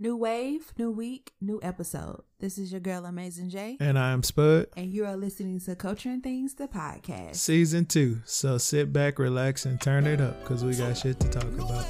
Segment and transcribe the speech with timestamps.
[0.00, 2.22] New wave, new week, new episode.
[2.38, 4.66] This is your girl Amazing J, And I'm Spud.
[4.76, 7.34] and you are listening to Culture and Things, the podcast.
[7.34, 8.18] Season two.
[8.24, 11.84] So sit back, relax, and turn it up because we got shit to talk about.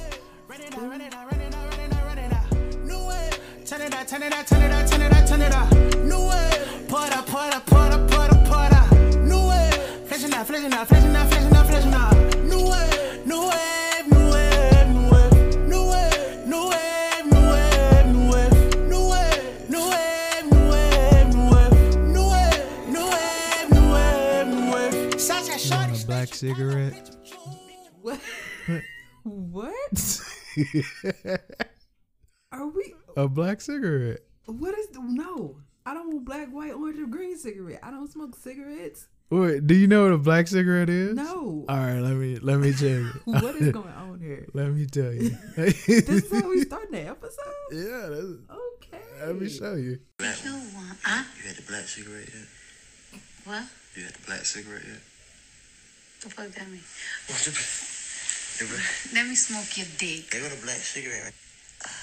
[0.47, 1.69] Run it out, run it out, run it out,
[26.19, 27.15] black cigarette?
[28.01, 28.19] What?
[29.23, 30.21] what?
[32.51, 32.93] Are we?
[33.15, 34.19] a black cigarette.
[34.45, 34.87] What is?
[34.89, 37.79] The, no, I don't want black, white, orange, or green cigarette.
[37.81, 39.07] I don't smoke cigarettes.
[39.29, 41.15] Wait, do you know what a black cigarette is?
[41.15, 41.63] No.
[41.69, 43.11] All right, let me let me tell you.
[43.25, 44.45] what is going on here?
[44.53, 45.29] let me tell you.
[45.55, 47.71] This is how we start the episode.
[47.71, 48.25] yeah, that's,
[48.75, 49.03] Okay.
[49.25, 49.99] let me show you.
[50.19, 51.23] You want, huh?
[51.37, 53.21] You had the black cigarette yet?
[53.45, 53.63] What?
[53.95, 54.99] You had the black cigarette yet?
[56.21, 56.83] The fuck that mean?
[57.31, 57.55] What's the,
[59.15, 60.29] Let me smoke your dick.
[60.31, 61.23] they got a black cigarette.
[61.23, 61.33] Right?
[61.87, 61.95] Ah,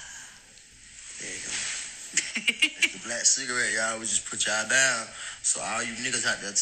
[1.20, 1.52] there you go.
[1.52, 3.72] That's the black cigarette.
[3.76, 5.06] Y'all would just put y'all down.
[5.42, 6.56] So all you niggas out there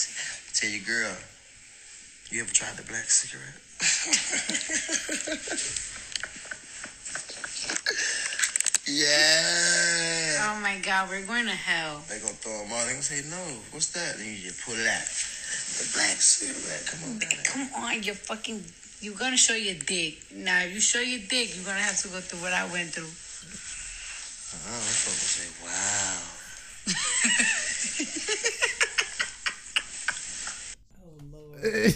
[0.50, 1.14] tell your girl,
[2.30, 3.54] you ever tried the black cigarette?
[8.90, 10.50] yeah.
[10.50, 12.02] Oh my god, we're going to hell.
[12.10, 12.82] They gonna throw them on.
[12.86, 13.38] They gonna say no.
[13.70, 14.18] What's that?
[14.18, 15.06] Then you just pull it out.
[15.74, 16.86] The black cigarette.
[16.86, 17.30] Come on, down.
[17.44, 18.62] Come on, you're fucking.
[19.00, 20.18] You're gonna show your dick.
[20.34, 22.90] Now, if you show your dick, you're gonna have to go through what I went
[22.94, 23.10] through.
[24.54, 26.22] Oh, them folks say, wow.
[31.06, 31.90] Oh,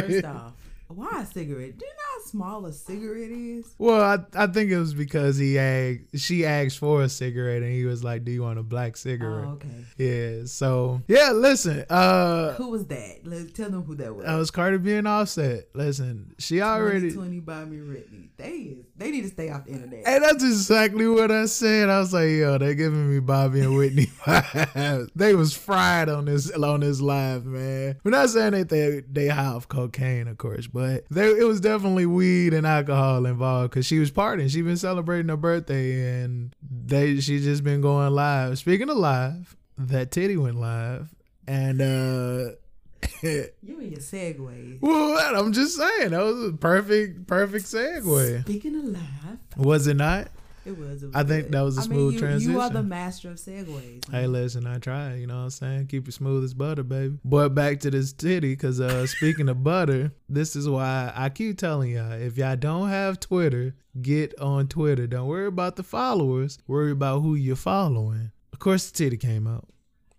[0.00, 0.52] First off,
[0.88, 1.78] why a cigarette?
[1.78, 3.66] Do you know how small a cigarette is?
[3.78, 7.72] well, I I think it was because he asked she asked for a cigarette and
[7.72, 9.84] he was like, "Do you want a black cigarette?" Oh, okay.
[9.96, 10.44] Yeah.
[10.46, 11.84] So yeah, listen.
[11.90, 13.20] Uh, Who was that?
[13.24, 14.26] Let's tell them who that was.
[14.26, 15.68] that was Cardi B and Offset.
[15.74, 17.12] Listen, she already.
[17.12, 18.30] 20 by me Whitney.
[18.36, 20.06] They is they need to stay off the internet.
[20.06, 21.88] Hey, that's exactly what I said.
[21.88, 24.06] I was like, yo, they giving me Bobby and Whitney
[25.14, 27.96] they was fried on this on this live, man.
[28.04, 31.60] We're not saying that they they high off cocaine, of course, but they, it was
[31.60, 34.50] definitely weed and alcohol involved because she was partying.
[34.50, 38.58] She been celebrating her birthday and they she just been going live.
[38.58, 41.14] Speaking of live, that titty went live
[41.46, 42.50] and uh
[43.22, 44.80] You and your segues.
[44.80, 48.42] well, I'm just saying that was a perfect perfect segue.
[48.42, 50.28] Speaking of live, Was it not?
[50.68, 51.02] It was.
[51.02, 51.52] It was I think good.
[51.52, 52.20] that was a I mean, smooth you,
[52.52, 52.88] You are the transition.
[52.88, 54.10] master of segues.
[54.10, 55.14] Hey, listen, I try.
[55.16, 55.86] You know what I'm saying?
[55.88, 57.18] Keep it smooth as butter, baby.
[57.24, 61.58] But back to this titty, because uh, speaking of butter, this is why I keep
[61.58, 65.06] telling y'all if y'all don't have Twitter, get on Twitter.
[65.06, 66.58] Don't worry about the followers.
[66.66, 68.30] Worry about who you're following.
[68.52, 69.68] Of course, the titty came out.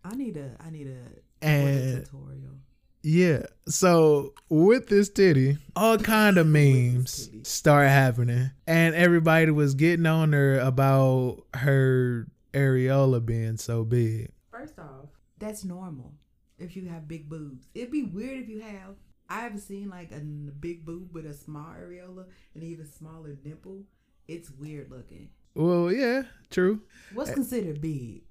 [0.03, 0.51] I need a.
[0.65, 1.45] I need a.
[1.45, 2.58] And- tutorial.
[3.01, 3.43] Yeah.
[3.67, 10.33] So with this titty, all kind of memes start happening, and everybody was getting on
[10.33, 14.31] her about her areola being so big.
[14.51, 16.13] First off, that's normal.
[16.57, 18.95] If you have big boobs, it'd be weird if you have.
[19.29, 23.83] I haven't seen like a big boob with a small areola and even smaller nipple.
[24.27, 25.29] It's weird looking.
[25.55, 26.81] Well, yeah, true.
[27.13, 27.35] What's eh.
[27.35, 28.23] considered big?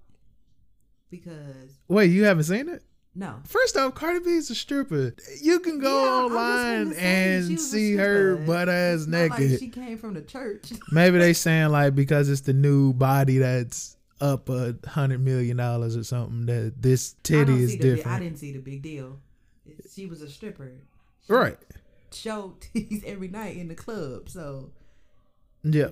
[1.11, 2.83] Because Wait, you haven't seen it?
[3.15, 5.15] No, First off, Cardi B is a stripper.
[5.43, 9.41] You can go Yeah, online gonna say, she and see her butt ass not like
[9.41, 9.59] naked.
[9.61, 10.73] she came from the church.
[10.93, 15.97] Maybe they saying like because it's the new body that's up a hundred million dollars
[15.97, 18.23] or something that this titty is the big- I different.
[18.23, 19.19] didn't see the big deal.
[19.93, 20.73] She was a stripper.
[21.27, 21.59] She Right.
[22.13, 24.71] Showed titties every night in the club, so
[25.65, 25.89] Yeah.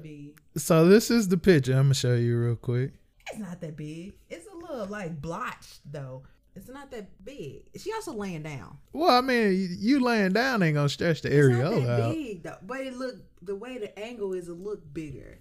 [0.56, 1.72] So this is the picture.
[1.72, 2.92] I'm gonna show you real quick.
[3.30, 4.14] It's not that big.
[4.30, 6.22] It's a little like blotched though.
[6.56, 7.68] It's not that big.
[7.76, 8.78] She also laying down.
[8.92, 12.12] Well, I mean, you- laying down ain't gonna stretch the areola out.
[12.14, 12.56] big though.
[12.62, 15.38] But it look the way the angle is, it look bigger.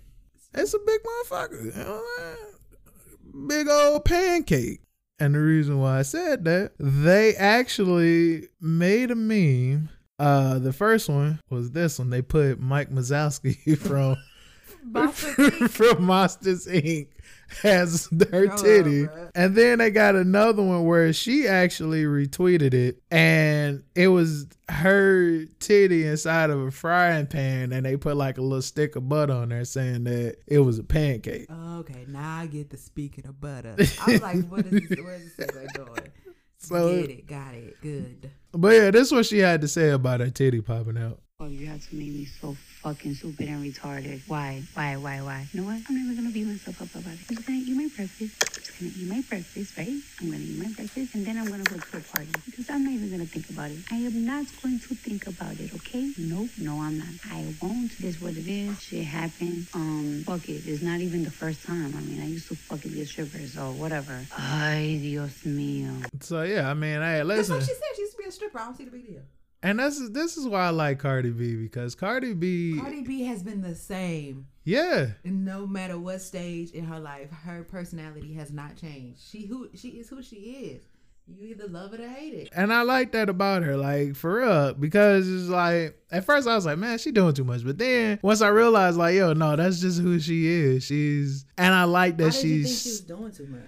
[0.53, 1.65] It's a big motherfucker.
[1.65, 3.47] You know what I'm saying?
[3.47, 4.81] Big old pancake.
[5.19, 9.89] And the reason why I said that, they actually made a meme.
[10.19, 12.09] Uh, the first one was this one.
[12.09, 14.15] They put Mike Wazowski from
[15.69, 17.07] from Monsters Inc.
[17.61, 19.03] has her Grow titty.
[19.05, 19.31] bruh.
[19.35, 25.45] and then they got another one where she actually retweeted it and it was her
[25.59, 29.33] titty inside of a frying pan and they put like a little stick of butter
[29.33, 31.47] on there saying that it was a pancake.
[31.51, 33.75] Okay, now I get the speaking of butter.
[33.77, 34.99] I was like, what is this?
[34.99, 36.01] Where's this segue going?
[36.57, 38.31] So- get it, got it, good.
[38.51, 41.19] But yeah, this is what she had to say about her titty popping out.
[41.39, 44.21] Oh, you have to make me so fucking stupid and retarded.
[44.27, 44.61] Why?
[44.75, 44.95] Why?
[44.97, 45.17] Why?
[45.19, 45.47] Why?
[45.51, 45.81] You know what?
[45.89, 47.25] I'm never gonna beat myself up about it.
[47.27, 48.37] I'm just gonna eat my breakfast.
[48.45, 49.97] I'm just gonna eat my breakfast, right?
[50.21, 52.85] I'm gonna eat my breakfast and then I'm gonna go to a party because I'm
[52.85, 53.79] not even gonna think about it.
[53.89, 56.13] I am not going to think about it, okay?
[56.19, 57.09] Nope, no, I'm not.
[57.25, 57.89] I won't.
[57.97, 58.79] It is what it is.
[58.79, 59.65] Shit happened.
[59.73, 60.61] Um, fuck it.
[60.69, 61.89] It's not even the first time.
[61.97, 64.13] I mean, I used to fucking be a stripper, so whatever.
[64.37, 66.05] Ay, Dios mío.
[66.21, 67.49] So yeah, I mean, hey, listen.
[67.49, 67.95] That's listen, what she said.
[67.95, 68.59] She used to be a stripper.
[68.59, 69.25] I don't see the big deal.
[69.65, 73.23] And this is this is why I like Cardi B because Cardi B, Cardi B
[73.23, 74.47] has been the same.
[74.63, 79.19] yeah, no matter what stage in her life, her personality has not changed.
[79.29, 80.83] She who she is who she is.
[81.27, 82.49] You either love it or hate it.
[82.55, 86.53] and I like that about her, like for real, because it's like at first I
[86.53, 89.55] was like, man, she doing too much, but then once I realized, like, yo, no,
[89.55, 90.83] that's just who she is.
[90.83, 93.61] She's and I like that think she was she's doing too much?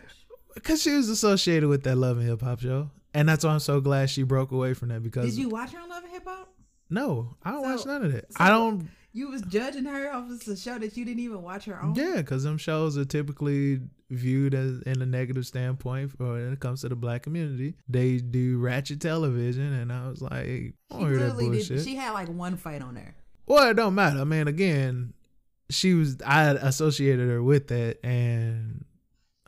[0.53, 3.59] because she was associated with that Love and Hip Hop show, and that's why I'm
[3.59, 6.13] so glad she broke away from that because Did you watch her on Love and
[6.13, 6.53] Hip Hop?
[6.89, 8.31] no, I don't So- watch none of that.
[8.33, 8.87] so- I don't.
[9.13, 11.95] You was judging her off of a show that you didn't even watch her on.
[11.95, 13.81] Yeah, because them shows are typically
[14.11, 17.75] viewed as in a negative standpoint for when it comes to the black community.
[17.89, 21.67] They do ratchet television, and I was like, I She don't hear that bullshit.
[21.67, 21.83] did.
[21.83, 23.15] She had like one fight on there.
[23.47, 24.19] well, it don't matter.
[24.19, 25.13] I mean, again,
[25.71, 28.85] she was I associated her with that, and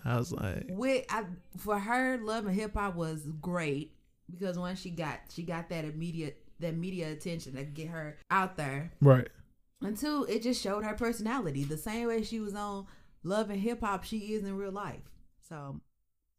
[0.05, 1.23] I was like, With I,
[1.57, 3.93] for her, Love and Hip Hop was great
[4.29, 8.57] because once she got she got that immediate that media attention to get her out
[8.57, 8.91] there.
[9.01, 9.27] right.
[9.81, 11.63] And two, it just showed her personality.
[11.63, 12.85] The same way she was on
[13.23, 15.09] Love and Hip Hop, she is in real life.
[15.47, 15.79] So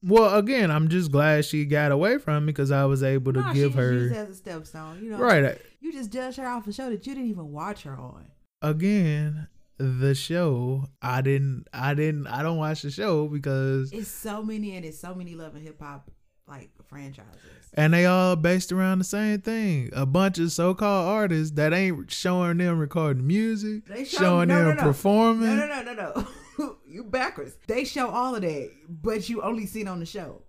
[0.03, 3.41] Well, again, I'm just glad she got away from me because I was able to
[3.41, 5.03] no, give she just used it her as a stepstone.
[5.03, 5.59] You know, right.
[5.81, 8.27] You just judged her off a show that you didn't even watch her on.
[8.63, 9.49] Again,
[9.81, 14.77] the show I didn't, I didn't, I don't watch the show because It's so many
[14.77, 16.11] and it's so many Love and Hip Hop
[16.47, 17.33] like franchises.
[17.75, 19.89] and they all based around the same thing.
[19.93, 24.59] A bunch of so-called artists that ain't showing them recording music, They show- showing no,
[24.59, 24.83] them no, no.
[24.83, 25.57] performing.
[25.57, 26.27] No, no, no, no,
[26.59, 26.77] no.
[26.87, 27.57] you backwards.
[27.67, 30.43] They show all of that, but you only see it on the show.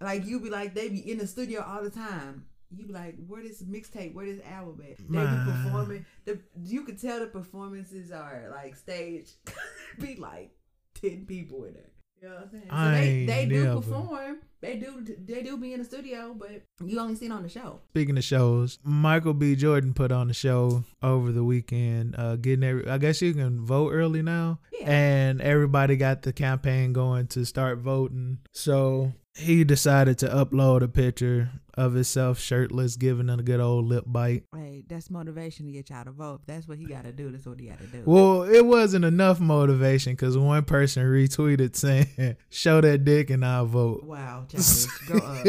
[0.00, 2.44] Like you be like, they be in the studio all the time.
[2.70, 4.98] You be like, where this mixtape, where this album at?
[4.98, 6.06] They be performing.
[6.26, 9.30] The you could tell the performances are like stage.
[10.00, 10.50] be like
[10.94, 11.84] ten people in there.
[12.20, 12.64] You know what I'm saying?
[12.68, 13.76] So I they ain't they do never.
[13.80, 14.38] perform.
[14.60, 17.48] They do they do be in the studio, but you only see it on the
[17.48, 17.80] show.
[17.90, 19.54] Speaking of shows, Michael B.
[19.54, 22.16] Jordan put on a show over the weekend.
[22.18, 24.90] Uh, getting every, I guess you can vote early now, Yeah.
[24.90, 28.38] and everybody got the campaign going to start voting.
[28.52, 33.86] So he decided to upload a picture of himself shirtless, giving it a good old
[33.86, 34.44] lip bite.
[34.54, 36.40] Hey, that's motivation to get y'all to vote.
[36.40, 37.30] If that's what he got to do.
[37.30, 38.02] That's what he got to do.
[38.04, 43.66] Well, it wasn't enough motivation because one person retweeted saying, "Show that dick and I'll
[43.66, 44.86] vote." Wow, childish.
[45.06, 45.44] Grow up.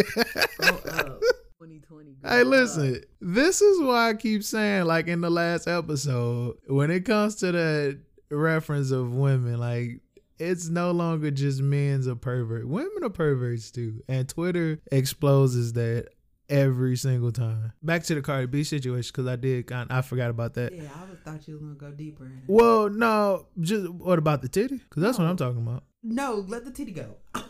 [0.58, 1.20] Grow up.
[1.60, 2.14] 2020.
[2.22, 2.48] grow Hey, up.
[2.48, 7.36] listen, this is why I keep saying, like in the last episode, when it comes
[7.38, 8.00] to that
[8.32, 10.02] reference of women, like
[10.38, 12.66] it's no longer just men's a pervert.
[12.66, 14.02] Women are perverts too.
[14.08, 16.08] And Twitter exposes that
[16.50, 17.74] every single time.
[17.84, 20.74] Back to the Cardi B situation, because I did kind I forgot about that.
[20.74, 22.25] Yeah, I thought you was gonna go deeper.
[22.25, 22.44] In it.
[22.48, 24.78] Well, no, just what about the titty?
[24.78, 25.84] Because that's what I'm talking about.
[26.04, 27.16] No, let the titty go.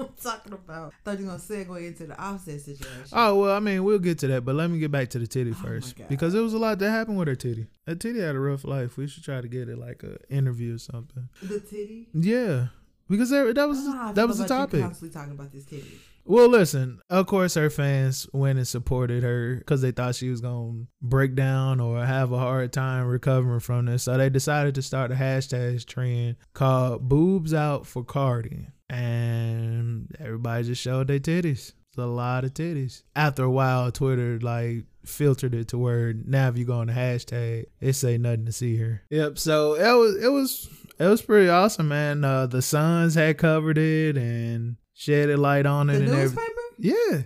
[0.00, 0.92] I'm talking about.
[0.92, 3.08] I thought you were gonna segue into the offset situation.
[3.12, 5.26] Oh well, I mean we'll get to that, but let me get back to the
[5.26, 6.08] titty Oh, first God.
[6.08, 7.66] because there was a lot that happened with her titty.
[7.86, 8.96] Her titty had a rough life.
[8.96, 11.28] We should try to get it like a interview or something.
[11.42, 12.06] the titty.
[12.14, 12.66] Yeah,
[13.10, 14.82] because there, that was ah, I that was the topic.
[14.82, 15.98] Constantly talking about this titty.
[16.28, 20.42] Well, listen, of course her fans went and supported her because they thought she was
[20.42, 24.02] gonna break down or have a hard time recovering from this.
[24.02, 30.64] So they decided to start a hashtag trend called "Boobs Out for Cardi," and everybody
[30.64, 31.72] just showed their titties.
[31.88, 33.04] It's a lot of titties.
[33.16, 36.92] After a while, Twitter like filtered it to where now if you go on the
[36.92, 39.02] hashtag, it say nothing to see her.
[39.08, 39.38] Yep.
[39.38, 40.68] So it was it was
[40.98, 42.22] it was pretty awesome, man.
[42.22, 46.50] Uh, the Suns had covered it and shed a light on The it and newspaper,
[46.78, 47.24] everything.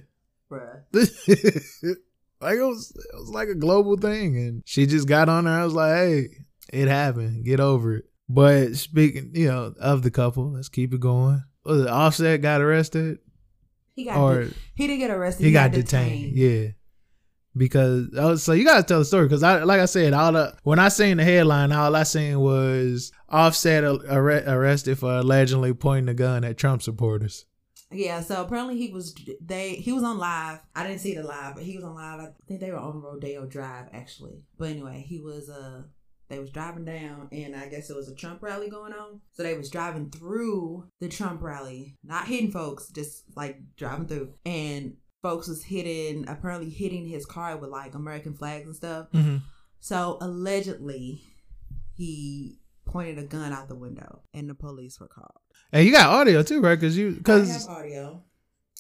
[0.51, 0.79] bruh.
[0.93, 1.91] Yeah.
[2.41, 5.55] like it was it was like a global thing and she just got on there.
[5.55, 6.27] I was like, hey,
[6.73, 7.45] it happened.
[7.45, 8.05] Get over it.
[8.29, 11.43] But speaking, you know, of the couple, let's keep it going.
[11.65, 13.19] Was it Offset got arrested?
[13.95, 14.19] He got.
[14.19, 15.45] Or- de- he didn't get arrested.
[15.45, 16.37] he, got, detained.
[16.37, 16.69] Yeah.
[17.57, 20.55] Because oh, so you gotta tell the story because I like I said all the
[20.63, 26.09] when I seen the headline all I seen was Offset arre- arrested for allegedly pointing
[26.09, 27.45] a gun at Trump supporters.
[27.93, 30.61] Yeah, so apparently he was they he was on live.
[30.75, 32.21] I didn't see the live, but he was on live.
[32.21, 34.45] I think they were on Rodeo Drive actually.
[34.59, 35.83] But anyway, he was uh
[36.29, 39.21] they was driving down and I guess it was a Trump rally going on.
[39.33, 44.35] So they was driving through the Trump rally, not hitting folks, just like driving through.
[44.47, 49.09] And folks was hitting apparently hitting his car with like American flags and stuff.
[49.13, 49.39] Mm-hmm.
[49.81, 51.23] So allegedly,
[51.95, 55.39] he pointed a gun out the window, and the police were called.
[55.73, 56.79] And you got audio too, right?
[56.79, 58.23] Because you, I because have audio.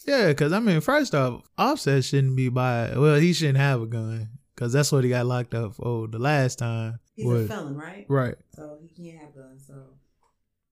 [0.06, 2.92] yeah, because I mean, first off, Offset shouldn't be by.
[2.96, 6.18] Well, he shouldn't have a gun because that's what he got locked up for the
[6.18, 6.98] last time.
[7.14, 8.04] He's was- a felon, right?
[8.08, 8.36] Right.
[8.54, 9.64] So he can't have guns.
[9.66, 9.74] So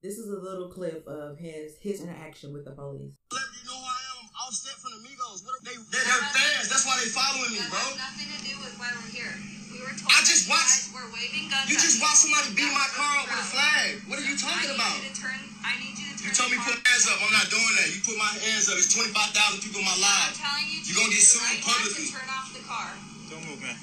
[0.03, 3.13] this is a little clip of his his interaction with the police.
[3.33, 4.29] Let you know who I am.
[4.29, 5.45] I'm offset from the Migos.
[5.45, 6.69] What they, they, they're fans.
[6.69, 7.81] That's why they following me, bro.
[7.97, 9.60] nothing to do with why we're here.
[9.81, 11.65] We were I just watched- guys were waving guns.
[11.73, 14.05] You just watched somebody beat my car up with a flag.
[14.13, 14.93] What are you talking need about?
[15.01, 17.17] You, to turn, I need you to turn You told me put car- hands up.
[17.25, 17.89] I'm not doing that.
[17.89, 18.77] You put my hands up.
[18.77, 20.37] It's 25,000 people in my I'm live.
[20.37, 22.07] telling you, You gonna get sued right publicly.
[22.13, 22.93] Turn off the car.
[23.33, 23.79] Don't move, man.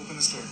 [0.00, 0.46] Open the store.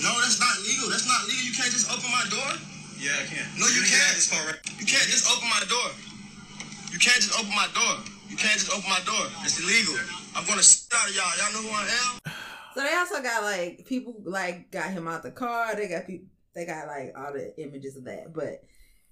[0.00, 0.88] No, that's not legal.
[0.88, 1.44] That's not legal.
[1.44, 2.50] You can't just open my door.
[2.96, 3.44] Yeah, I can.
[3.60, 4.16] No, you can can't.
[4.16, 4.58] this car right.
[4.80, 5.88] You can't just open my door.
[6.88, 8.00] You can't just open my door.
[8.32, 9.28] You can't just open my door.
[9.44, 9.94] It's illegal.
[10.34, 11.28] I'm gonna shit out of y'all.
[11.36, 12.32] Y'all know who I am?
[12.74, 15.74] So they also got like people like got him out the car.
[15.74, 16.26] They got people.
[16.54, 18.32] They got like all the images of that.
[18.34, 18.62] But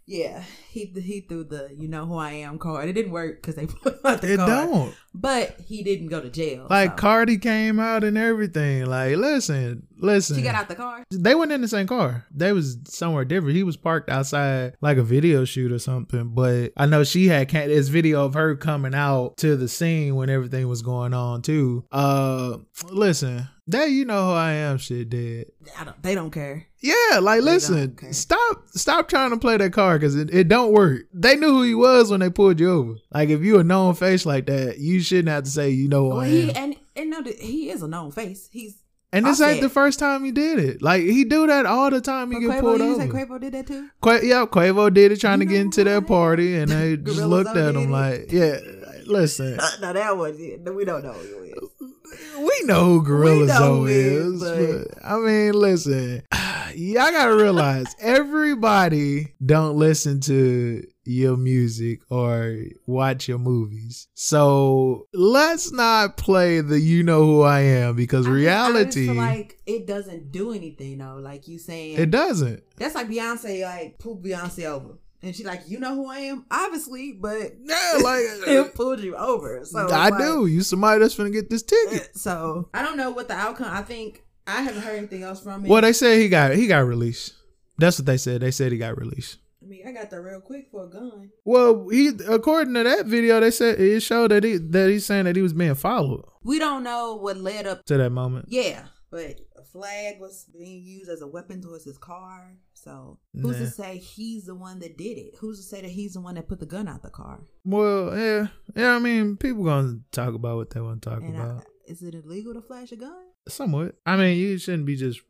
[0.06, 2.88] yeah, he he threw the you know who I am card.
[2.88, 4.46] It didn't work because they put him out the It car.
[4.66, 4.94] don't.
[5.14, 6.66] But he didn't go to jail.
[6.68, 6.96] Like so.
[6.96, 8.86] Cardi came out and everything.
[8.86, 10.36] Like, listen, listen.
[10.36, 11.04] She got out the car.
[11.10, 12.26] They weren't in the same car.
[12.34, 13.56] They was somewhere different.
[13.56, 16.28] He was parked outside like a video shoot or something.
[16.34, 20.30] But I know she had this video of her coming out to the scene when
[20.30, 21.84] everything was going on too.
[21.92, 22.58] Uh,
[22.90, 24.78] listen, that you know who I am.
[24.78, 25.46] Shit, dead.
[25.78, 26.66] I don't, they don't care.
[26.82, 30.72] Yeah, like They listen, stop, stop trying to play that card because it, it don't
[30.72, 31.02] work.
[31.12, 32.94] They knew who he was when they pulled you over.
[33.12, 36.04] Like if you a known face like that, you shouldn't have to say you know
[36.04, 36.50] who Well, I am.
[36.56, 38.48] and and no, he is a known face.
[38.50, 38.78] He's
[39.12, 40.82] And this ain't the first time he did it.
[40.82, 42.30] Like he do that all the time.
[42.30, 42.60] He but get Quavo.
[42.60, 43.02] pulled You over.
[43.02, 43.88] say Quavo did that too?
[44.00, 47.18] Qua- yeah, Quavo did it trying You to get into that party, and they just
[47.22, 48.58] looked at him like, yeah,
[49.06, 50.60] listen, uh, no, that was it.
[50.74, 52.38] We don't know who it is.
[52.38, 54.42] we know who Gorilla Zoe is.
[54.42, 56.22] is, But, I mean, listen,
[56.76, 64.08] y'all gotta realize everybody don't listen to your music or watch your movies.
[64.14, 68.44] So let's not play the you know who I am because I just- I
[68.84, 71.16] just reality feel like it doesn't do anything though.
[71.20, 72.62] Like you saying, it doesn't.
[72.76, 73.62] that's like Beyonce.
[73.64, 77.98] Like pulled Beyonce over, and she like, you know who I am, obviously, but Yeah,
[78.02, 79.64] like it pulled you over.
[79.64, 80.46] So I like- do.
[80.46, 82.02] You somebody that's gonna get this ticket.
[82.14, 83.68] Uh, so I don't know what the outcome.
[83.70, 85.68] I think I haven't heard anything else from it.
[85.68, 87.34] Well, they said he got he got released.
[87.78, 88.42] That's what they said.
[88.42, 89.38] They said he got released.
[89.72, 91.30] I I got there real quick for a gun.
[91.44, 95.24] Well, he according to that video, they said it showed that he that he's saying
[95.26, 97.84] that he was being followed We don't know what led up.
[97.86, 98.46] to that moment.
[98.48, 102.56] Yeah, but a flag was being used as a weapon towards his car.
[102.74, 103.64] So who's Nah.
[103.66, 105.34] to say he's the one that did it?
[105.40, 107.40] Who's to say that he's the one that put the gun out the car?
[107.64, 108.94] Well, yeah, yeah.
[108.94, 111.58] I mean, people gonna talk about what they want to talk And about.
[111.58, 113.24] I, is it illegal to flash a gun?
[113.48, 113.96] Somewhat.
[114.06, 115.20] I mean, you shouldn't be just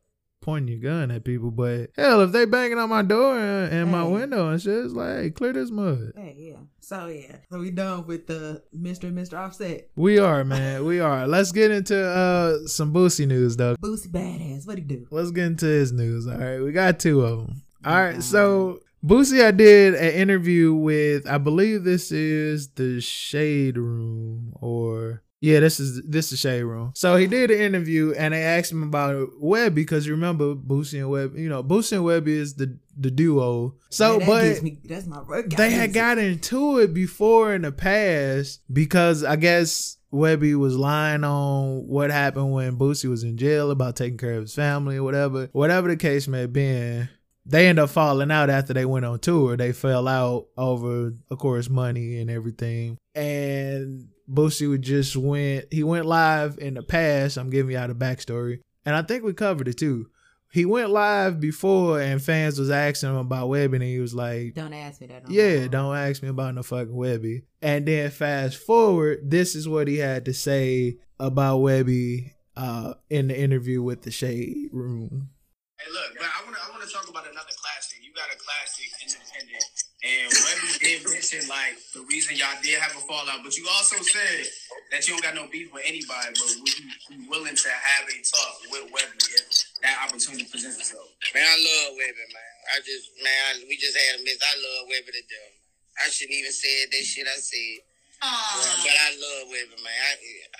[0.40, 3.90] pointing your gun at people, but hell, if they banging on my door and, and
[3.90, 6.12] my window and shit, it's like, hey, clear this mud.
[6.16, 6.56] Hey, yeah.
[6.80, 7.36] So yeah.
[7.50, 9.04] So we done with the Mr.
[9.04, 9.38] and Mr.
[9.38, 9.90] Offset.
[9.96, 10.84] We are, man.
[10.84, 11.26] We are.
[11.26, 13.76] Let's get into uh some Boosie news, though.
[13.76, 14.66] Boosie badass.
[14.66, 15.06] What he do?
[15.10, 16.26] Let's get into his news.
[16.26, 17.62] All right, we got two of them.
[17.84, 23.78] All right, so Boosie, I did an interview with, I believe this is the Shade
[23.78, 26.92] Room, or yeah, this is this is Shade Room.
[26.94, 31.00] So he did an interview, and they asked him about Webbie because you remember Boosie
[31.00, 33.74] and Webbie, you know, Boosie and Webbie is the the duo.
[33.88, 35.22] So, Man, that but gives me, that's my
[35.56, 41.24] they had got into it before in the past because I guess Webbie was lying
[41.24, 45.04] on what happened when Boosie was in jail about taking care of his family or
[45.04, 45.48] whatever.
[45.52, 47.08] Whatever the case may have been,
[47.46, 49.56] they ended up falling out after they went on tour.
[49.56, 52.98] They fell out over, of course, money and everything.
[53.14, 57.36] And Boosie would just went he went live in the past.
[57.36, 58.60] I'm giving y'all the backstory.
[58.86, 60.06] And I think we covered it too.
[60.52, 64.54] He went live before and fans was asking him about Webbie and he was like,
[64.54, 65.28] Don't ask me that.
[65.28, 65.68] no yeah, more.
[65.68, 67.42] don't ask me about no fucking Webbie.
[67.62, 73.28] And then fast forward, this is what he had to say about Webbie uh, in
[73.28, 75.30] the interview with the Shade Room.
[75.78, 77.98] Hey, look, but I want to I want to talk about another classic.
[78.02, 79.64] You got a classic, Independent,
[80.00, 84.00] and Webbie did mention like the reason y'all did have a fallout, but you also
[84.00, 84.48] said
[84.88, 88.08] that you don't got no beef with anybody, but would you be willing to have
[88.08, 89.44] a talk with Webbie if
[89.84, 91.04] that opportunity presents itself?
[91.36, 92.52] Man, I love Webbie, man.
[92.72, 94.40] I just, man, I, we just had a miss.
[94.40, 95.54] I love Webbie to death.
[96.00, 97.84] I shouldn't even said that shit I said.
[98.20, 99.96] But I love Webbie, man.
[99.96, 100.12] I,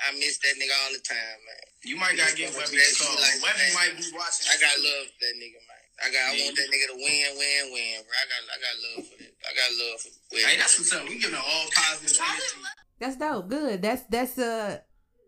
[0.08, 1.64] I miss that nigga all the time, man.
[1.84, 3.16] You might gotta get Webbie a call.
[3.40, 4.48] Webbie might be watching.
[4.48, 5.69] I got love for that nigga, man.
[6.00, 8.14] I got, I want that nigga to win, win, win, bro.
[8.16, 9.32] I got, I got love for that.
[9.44, 10.48] I got love for Webbie.
[10.48, 11.08] Hey, that's what's up.
[11.08, 12.56] We giving her all positive energy.
[12.98, 13.48] That's dope.
[13.48, 13.82] Good.
[13.82, 14.78] That's that's uh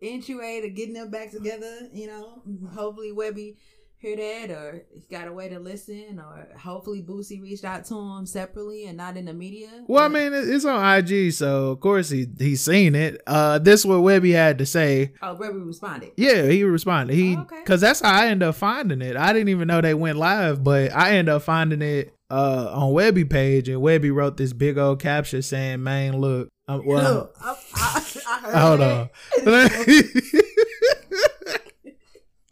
[0.03, 1.89] entryway to getting them back together.
[1.93, 2.43] You know,
[2.75, 3.57] hopefully Webbie
[4.03, 7.95] hear that, or he got a way to listen, or hopefully Boosie reached out to
[7.95, 9.69] him separately and not in the media.
[9.87, 13.23] Well, I mean, it's on IG, so of course he he's seen it.
[13.27, 15.13] Uh, this is what Webbie had to say.
[15.23, 16.11] oh, Webbie responded.
[16.17, 17.15] Yeah, he responded.
[17.15, 17.61] He Oh, okay.
[17.65, 19.17] because that's how I ended up finding it.
[19.17, 22.93] I didn't even know they went live, but I ended up finding it uh on
[22.93, 27.37] Webbie page, and Webbie wrote this big old caption saying, "Man, look, I'm, well, Look,
[27.41, 29.11] I, I, I heard hold that.
[30.35, 30.42] on."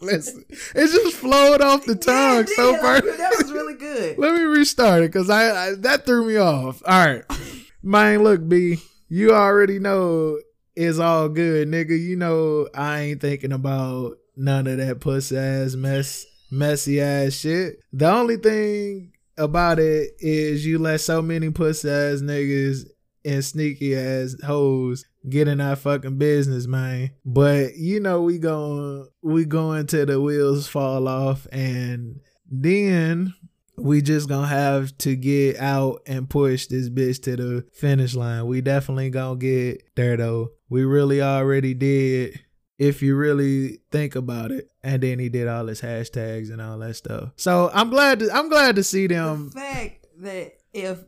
[0.03, 3.19] Listen, it just flowed off the tongue it so perfect.
[3.19, 4.19] That was really good.
[4.19, 6.83] Let me restart it because I, I that threw me off.
[6.87, 7.23] All right,
[7.83, 8.23] man.
[8.23, 8.79] Look, B,
[9.09, 10.39] you already know
[10.75, 11.99] it's all good, nigga.
[12.01, 17.81] You know I ain't thinking about none of that pussy ass mess, messy ass shit.
[17.93, 22.87] The only thing about it is you let so many pussy ass niggas
[23.25, 27.11] and sneaky ass hoes get in our fucking business, man.
[27.25, 33.35] But you know we going we going till the wheels fall off and then
[33.77, 38.47] we just gonna have to get out and push this bitch to the finish line.
[38.47, 40.51] We definitely gonna get there though.
[40.69, 42.41] We really already did.
[42.79, 46.79] If you really think about it, and then he did all his hashtags and all
[46.79, 47.33] that stuff.
[47.37, 48.21] So I'm glad.
[48.21, 49.51] To, I'm glad to see them.
[49.51, 50.99] the fact that if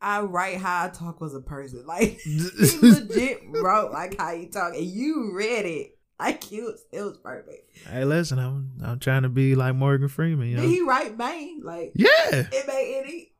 [0.00, 2.38] I write how I talk was a person, like he
[2.82, 7.18] legit wrote like how you talk, and you read it like it was it was
[7.18, 7.76] perfect.
[7.88, 10.48] Hey, listen, I'm I'm trying to be like Morgan Freeman.
[10.48, 10.62] You know?
[10.62, 11.60] Did he write Maine?
[11.62, 12.08] Like yeah.
[12.32, 13.32] it made any.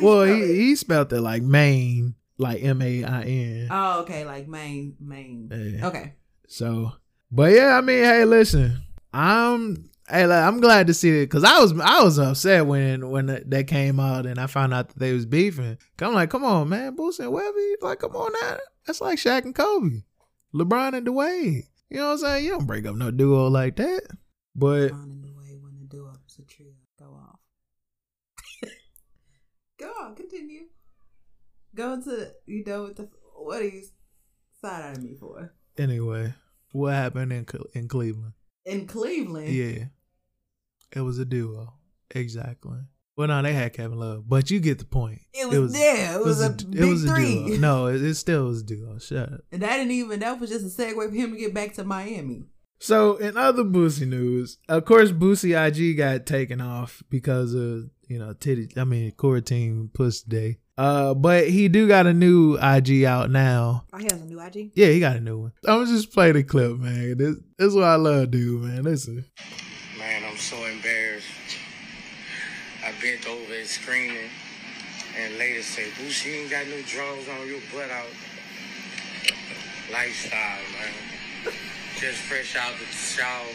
[0.00, 0.56] Well, he it?
[0.56, 3.68] he spelled it like Maine, like M A I N.
[3.70, 5.50] Oh, okay, like Maine, Maine.
[5.50, 5.88] Yeah.
[5.88, 6.14] Okay.
[6.46, 6.92] So,
[7.30, 8.82] but yeah, I mean, hey, listen,
[9.12, 13.10] I'm hey, like, I'm glad to see it because I was I was upset when
[13.10, 15.78] when that came out and I found out that they was beefing.
[16.00, 19.44] I'm like, come on, man, Boosie and Webbie, like, come on now, that's like Shaq
[19.44, 20.02] and Kobe,
[20.54, 21.64] LeBron and Dwyane.
[21.88, 22.44] You know what I'm saying?
[22.44, 24.02] You don't break up no duo like that.
[24.54, 26.70] But On in the way when the duo is a trio.
[26.98, 27.38] Go off.
[29.78, 30.66] Go on, continue.
[31.74, 33.82] Go to you know what the what are you
[34.60, 35.52] side eyeing me for?
[35.78, 36.34] anyway,
[36.72, 38.34] what happened in in Cleveland?
[38.64, 39.48] In Cleveland.
[39.48, 39.86] Yeah,
[40.94, 41.74] it was a duo,
[42.10, 42.78] exactly.
[43.16, 45.20] Well, no, they had Kevin Love, but you get the point.
[45.34, 47.44] It was, yeah, it was, a, big three.
[47.44, 47.58] duo.
[47.58, 48.98] No, it, it still was a duo.
[48.98, 49.40] Shut up.
[49.52, 51.84] And that didn't even that was just a segue for him to get back to
[51.84, 52.44] Miami.
[52.78, 58.18] So, in other Boosie news, of course, Boosie IG got taken off because of you
[58.18, 58.70] know titty.
[58.76, 60.58] I mean, core team puss day.
[60.78, 63.84] Uh, but he do got a new IG out now.
[63.92, 64.72] Oh, he has a new IG.
[64.74, 65.52] Yeah, he got a new one.
[65.66, 67.18] I'm just play the clip, man.
[67.18, 68.82] This, this is what I love, dude, man.
[68.82, 69.26] Listen.
[69.98, 71.26] Man, I'm so embarrassed.
[72.84, 74.30] I bent over and screaming,
[75.18, 78.06] and later say, Boosie, you ain't got no drawers on your butt out.
[79.90, 80.94] Lifestyle, man.
[81.98, 83.50] Just fresh out the shower,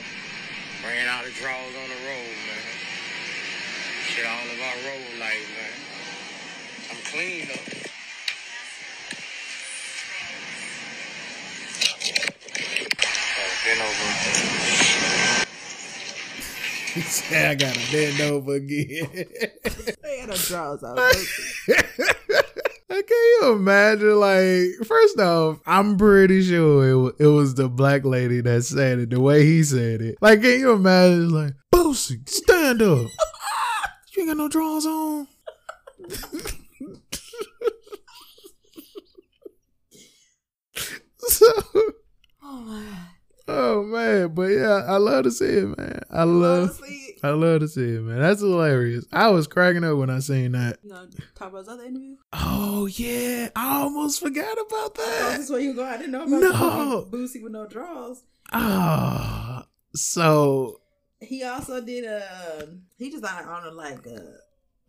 [0.84, 2.68] ran out of drawers on the road, man.
[4.12, 5.76] Shit all about road life, man.
[6.92, 7.78] I'm clean though.
[13.64, 14.67] Bend over.
[17.02, 19.10] Said, I gotta bend over again.
[20.04, 20.98] They had no drawers on.
[22.90, 24.20] Can you imagine?
[24.20, 29.10] Like, first off, I'm pretty sure it, it was the black lady that said it
[29.12, 30.18] the way he said it.
[30.22, 31.30] Like, can you imagine?
[31.30, 33.08] Like, Boosie, stand up.
[34.16, 35.28] you ain't got no drawers on.
[41.20, 41.46] so,
[42.44, 42.84] oh my.
[43.48, 46.02] Oh man, but yeah, I love to see it, man.
[46.10, 48.20] I love, Honestly, I love to see it, man.
[48.20, 49.06] That's hilarious.
[49.12, 50.80] I was cracking up when I seen that.
[50.84, 50.94] you
[51.36, 52.16] talk about other interview?
[52.34, 55.38] Oh yeah, I almost forgot about Oh, that.
[55.38, 55.84] this is where you go.
[55.86, 57.08] I didn't know about No.
[57.10, 58.24] Boosie with no drawers.
[58.54, 60.80] Ah, so
[61.20, 62.68] He also did a.
[62.98, 64.36] He just on on like a.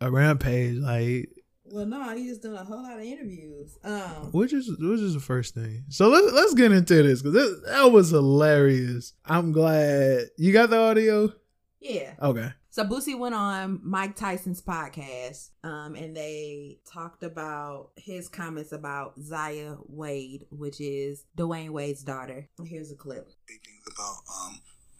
[0.01, 1.29] a rampage, like
[1.71, 3.77] Well, no, he just doing a whole lot of interviews.
[3.83, 5.83] Um, which is which is the first thing.
[5.89, 9.13] So let's let's get into this because that was hilarious.
[9.25, 11.31] I'm glad you got the audio.
[11.79, 12.13] yeah.
[12.21, 18.71] Okay, So Boosie went on Mike Tyson's podcast, um, and they talked about his comments
[18.71, 22.49] about Zaya Wade, which is Dwyane Wade's daughter.
[22.65, 23.27] Here's a clip.
[23.47, 24.59] big things about um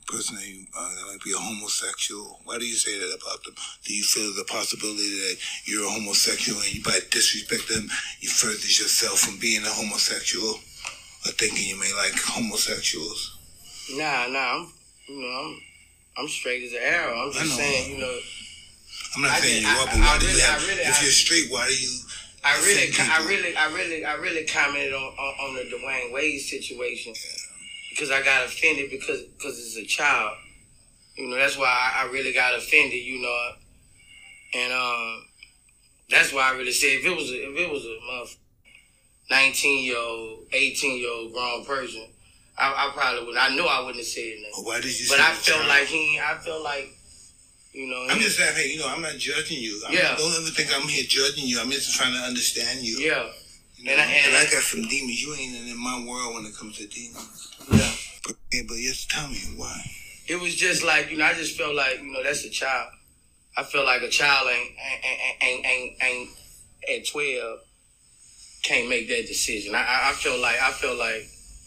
[0.09, 2.39] person that, you, uh, that might be a homosexual.
[2.45, 3.53] Why do you say that about them?
[3.85, 7.87] Do you feel the possibility that you're a homosexual and you by disrespect them,
[8.19, 10.49] you furthers yourself from being a homosexual
[11.25, 13.37] or thinking you may like homosexuals?
[13.93, 14.73] Nah, nah, I'm,
[15.07, 15.61] you know, I'm,
[16.17, 17.13] I'm straight as an arrow.
[17.13, 18.19] I'm I just saying, you know,
[19.15, 20.61] I'm not I saying did- you I- are, but I why do you have?
[20.61, 21.89] I really- if I- you're straight, why do you?
[22.41, 26.39] I really, I really, I really, I really commented on, on, on the Dwyane Wade
[26.39, 27.13] situation
[27.99, 30.37] because I got offended because because it's a child.
[31.17, 33.03] You know, that's why I, I really got offended.
[33.03, 33.49] You know,
[34.55, 35.25] and um,
[36.09, 39.97] that's why I really said if it was a, if it was a nineteen year
[39.97, 42.07] old, eighteen year old grown person,
[42.57, 43.37] I, I probably would.
[43.37, 44.63] I know I wouldn't have said nothing.
[44.63, 45.67] Well, why did you But I felt child?
[45.67, 46.19] like he.
[46.19, 46.87] I felt like,
[47.73, 48.07] you know.
[48.09, 49.81] I'm just saying, hey, you know, I'm not judging you.
[49.87, 50.03] I'm Yeah.
[50.11, 51.59] not, don't ever think I'm here judging you.
[51.59, 52.97] I'm just trying to understand you.
[52.99, 53.27] Yeah.
[53.79, 55.21] You know, And I- and- I got some demons.
[55.23, 57.47] You ain't in my world when it comes to demons.
[57.71, 57.95] Yeah.
[58.25, 58.35] But,
[58.67, 59.79] but just tell me why.
[60.27, 62.91] it was just like you know, I just felt like you know that's a child.
[63.57, 66.29] I feel like a child ain't ain't ain't ain't, ain't
[66.91, 67.59] at twelve
[68.63, 69.73] can't make that decision.
[69.73, 71.23] I, I I feel like I feel like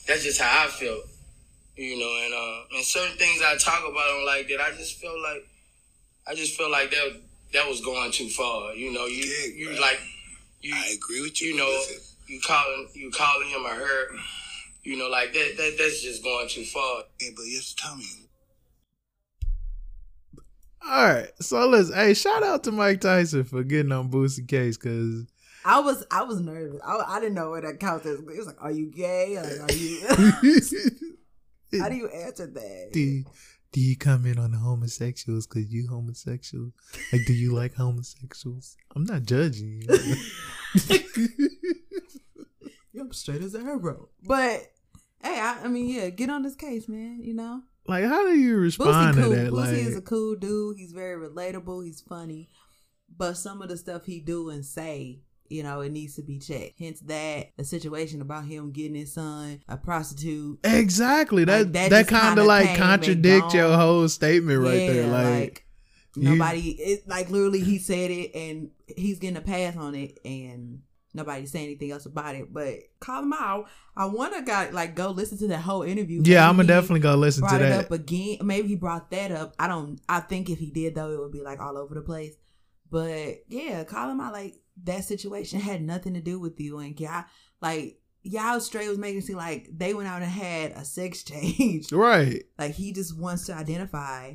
[0.07, 1.01] that's just how I feel,
[1.77, 2.13] you know.
[2.25, 5.47] And uh, and certain things I talk about on like that, I just feel like
[6.27, 7.21] I just feel like that
[7.55, 8.75] that was going too far.
[8.75, 9.25] You know, you
[9.57, 9.99] you like
[10.63, 10.75] you.
[10.75, 11.49] I agree with you.
[11.49, 11.83] You know,
[12.27, 14.07] you calling you calling him or her.
[14.83, 17.05] You know, like that that that's just going too far.
[17.21, 18.07] Yeah, but just tell me.
[20.85, 21.95] All right, so let's.
[21.95, 25.27] Hey, shout out to Mike Tyson for getting on Boosie case because
[25.65, 26.81] I was I was nervous.
[26.85, 28.19] I, I didn't know where that count is.
[28.19, 29.37] It was like, are you gay?
[29.37, 30.01] Like, are you?
[31.81, 33.25] How do you answer that?
[33.73, 36.73] do you, comment on the homosexuals because you homosexual?
[37.13, 38.77] Like, do you like homosexuals?
[38.95, 39.89] I'm not judging you.
[43.01, 44.09] I'm straight as a arrow.
[44.23, 44.73] But
[45.23, 47.21] hey, I, I mean, yeah, get on this case, man.
[47.23, 49.31] You know, like, how do you Boosie respond cool.
[49.31, 49.53] to that?
[49.53, 50.77] Boosie Like, is a cool dude.
[50.77, 51.85] He's very relatable.
[51.85, 52.49] He's funny,
[53.17, 55.21] but some of the stuff he do and say,
[55.53, 56.79] you know, it needs to be checked.
[56.79, 60.59] Hence that the situation about him getting his son a prostitute.
[60.65, 65.07] exactly that Like, that that, kind kinda like contradict your whole statement right there.
[65.07, 65.67] Yeah, Like,
[66.17, 70.19] you- nobody, it, like literally, he said it, and he's getting a pass on it,
[70.25, 70.81] and
[71.15, 72.53] nobody saying anything else about it.
[72.53, 73.67] But call him out.
[73.97, 76.23] I want to got like go listen to that whole interview.
[76.25, 77.85] yeah, I'm gonna definitely go listen to that.
[77.87, 78.39] up again.
[78.43, 79.55] Maybe he brought that up.
[79.59, 80.01] I don't.
[80.09, 82.35] I think if he did though, it would be like all over the place.
[82.91, 84.33] But yeah, call him out.
[84.35, 84.55] Like
[84.85, 87.25] that situation had nothing to do with you, and y'all
[87.61, 91.23] like y'all straight was making it seem like they went out and had a sex
[91.25, 91.93] change.
[91.93, 92.45] Right.
[92.59, 94.35] Like he just wants to identify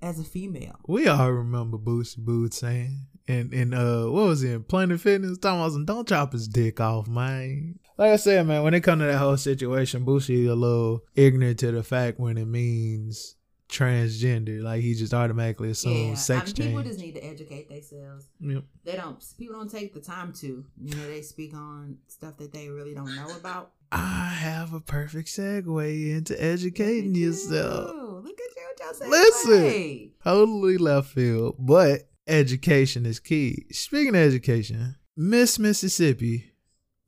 [0.00, 0.76] as a female.
[0.86, 4.52] We all remember Boosie Boo saying, and and uh, what was it?
[4.52, 7.78] in Planet Fitness, talking about some, don't chop his dick off, man.
[7.96, 11.58] Like I said, man, when it comes to that whole situation, Boosie a little ignorant
[11.60, 13.34] to the fact when it means
[13.68, 14.62] transgender.
[14.62, 16.68] Like he just automatically assumes yeah, sex I mean, change.
[16.68, 18.26] people just need to educate themselves.
[18.40, 18.64] Yep.
[18.84, 19.24] They don't.
[19.38, 20.64] People don't take the time to.
[20.82, 23.72] You know, they speak on stuff that they really don't know about.
[23.90, 27.90] I have a perfect segue into educating yourself.
[28.24, 29.08] Look at you segue.
[29.08, 33.66] Listen, totally left field, but education is key.
[33.70, 36.52] Speaking of education, Miss Mississippi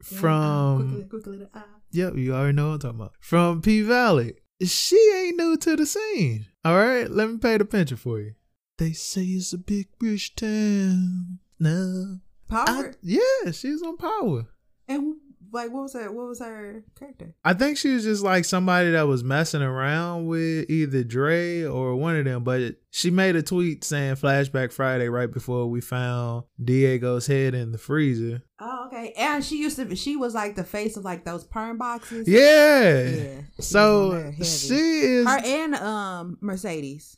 [0.01, 1.64] uh, from Quickly, quickly, the eye.
[1.92, 3.12] Yep, you already know what I'm talking about.
[3.20, 4.35] From P Valley.
[4.62, 6.46] She ain't new to the scene.
[6.64, 8.35] All right, let me paint the picture for you.
[8.79, 11.38] They say it's a big rich town.
[11.59, 12.18] No.
[12.49, 12.94] Power.
[13.03, 14.46] Yeah, she's on power.
[14.88, 15.16] and
[15.52, 16.10] like, what was her?
[16.12, 17.34] What was her character?
[17.44, 21.96] I think she was just like somebody that was messing around with either Dre or
[21.96, 26.44] one of them, but she made a tweet saying Flashback Friday right before we found
[26.62, 28.42] Diego's head in the freezer.
[28.60, 29.12] Oh, okay.
[29.16, 29.94] And she used to.
[29.96, 32.28] She was like the face of like those perm boxes.
[32.28, 33.02] Yeah.
[33.08, 33.40] Yeah.
[33.58, 37.16] So she is her and um Mercedes.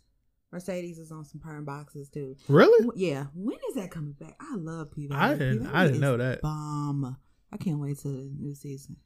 [0.53, 2.37] Mercedes is on some perm boxes too.
[2.47, 2.87] Really?
[2.95, 3.25] Yeah.
[3.35, 4.37] When is that coming back?
[4.39, 5.17] I love people.
[5.17, 6.43] I didn't- I didn't know that.
[6.43, 7.17] Bomb.
[7.53, 8.97] I can't wait to the new season.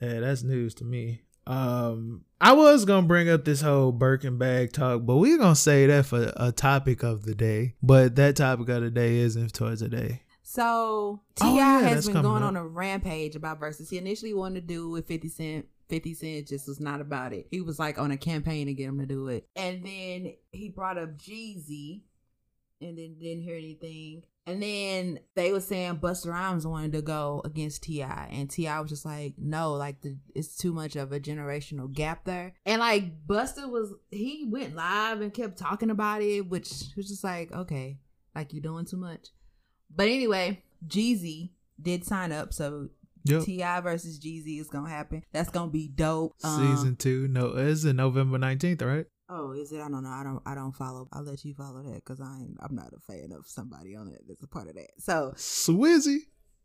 [0.00, 1.22] Yeah, that's news to me.
[1.46, 5.86] Um, I was gonna bring up this whole Birkin bag talk, but we're gonna say
[5.86, 7.74] that for a topic of the day.
[7.82, 10.22] But that topic of the day isn't towards the day.
[10.42, 11.48] So T.I.
[11.48, 12.48] Oh, yeah, has been going up.
[12.48, 13.90] on a rampage about Verzuz.
[13.90, 15.66] He initially wanted to do with Fifty Cent.
[15.88, 17.46] Fifty Cent just was not about it.
[17.50, 20.70] He was like on a campaign to get him to do it, and then he
[20.70, 22.02] brought up Jeezy,
[22.80, 24.22] and then didn't hear anything.
[24.46, 28.78] And then they were saying Busta Rhymes wanted to go against T.I., and T.I.
[28.80, 32.52] was just like, no, like the it's too much of a generational gap there.
[32.66, 37.24] And like Busta was, he went live and kept talking about it, which was just
[37.24, 37.98] like, okay,
[38.34, 39.28] like you're doing too much.
[39.94, 42.90] But anyway, Jeezy did sign up, so
[43.26, 43.44] Yep.
[43.44, 43.80] T.I.
[43.80, 45.24] versus Jeezy is gonna happen.
[45.32, 46.34] That's gonna be dope.
[46.44, 49.06] Um, Season two, no, it's in November nineteenth, right?
[49.28, 49.80] Oh, is it?
[49.80, 50.10] I don't know.
[50.10, 50.42] I don't.
[50.44, 51.08] I don't follow.
[51.12, 52.58] I'll let you follow that because I ain't.
[52.60, 54.90] I'm not a fan of somebody on it that's a part of that.
[54.98, 56.18] So, Swizzy.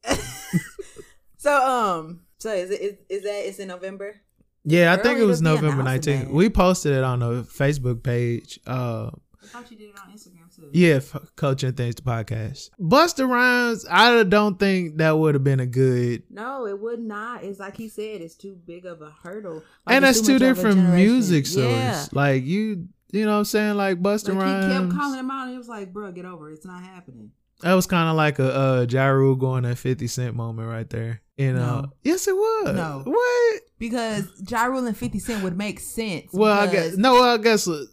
[1.38, 2.82] so um, so is it?
[2.82, 3.48] Is, is that?
[3.48, 4.22] It's in November.
[4.65, 6.30] Yeah, I think it was November nineteenth.
[6.30, 8.60] We posted it on the Facebook page.
[8.67, 10.69] Uh, I thought you did it on Instagram too.
[10.73, 12.69] Yeah, f- Culture and Things, the podcast.
[12.80, 16.23] Busta Rhymes, I don't think that would have been a good.
[16.30, 17.43] No, it would not.
[17.43, 19.63] It's like he said, it's too big of a hurdle.
[19.86, 21.71] Like, and that's too two much of a different music sources.
[21.71, 22.06] Yeah.
[22.12, 23.75] Like you, you know what I'm saying?
[23.75, 24.73] Like Busta Like he Rhymes.
[24.91, 26.54] kept calling him out, and it was like, "Bro, get over it.
[26.56, 30.34] It's not happening." that was kind of like a uh, Ja going at 50 Cent
[30.36, 31.21] moment right there.
[31.38, 31.82] You know?
[31.82, 31.93] No.
[32.04, 32.75] Yes, it was.
[32.75, 33.02] No.
[33.06, 33.62] What?
[33.78, 36.28] Because Ja Rule and Fifty Cent would make sense.
[36.34, 37.13] Well, I guess no.
[37.13, 37.86] Well, I guess uh,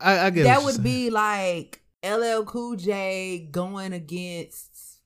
[0.00, 5.00] I, I guess that would be like LL Cool J going against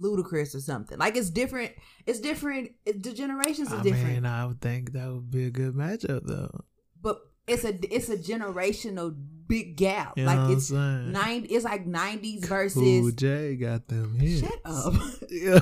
[0.00, 0.98] Ludacris or something.
[0.98, 1.72] Like it's different.
[2.06, 2.72] It's different.
[2.84, 4.06] It, the generations are I different.
[4.14, 6.64] mean, I would think that would be a good matchup though.
[7.00, 9.14] but it's a it's a generational
[9.48, 10.18] big gap.
[10.18, 11.46] You like it's nine.
[11.48, 12.74] It's like nineties versus.
[12.74, 14.40] Cool J got them hits.
[14.40, 14.94] Shut up.
[15.28, 15.58] Yeah.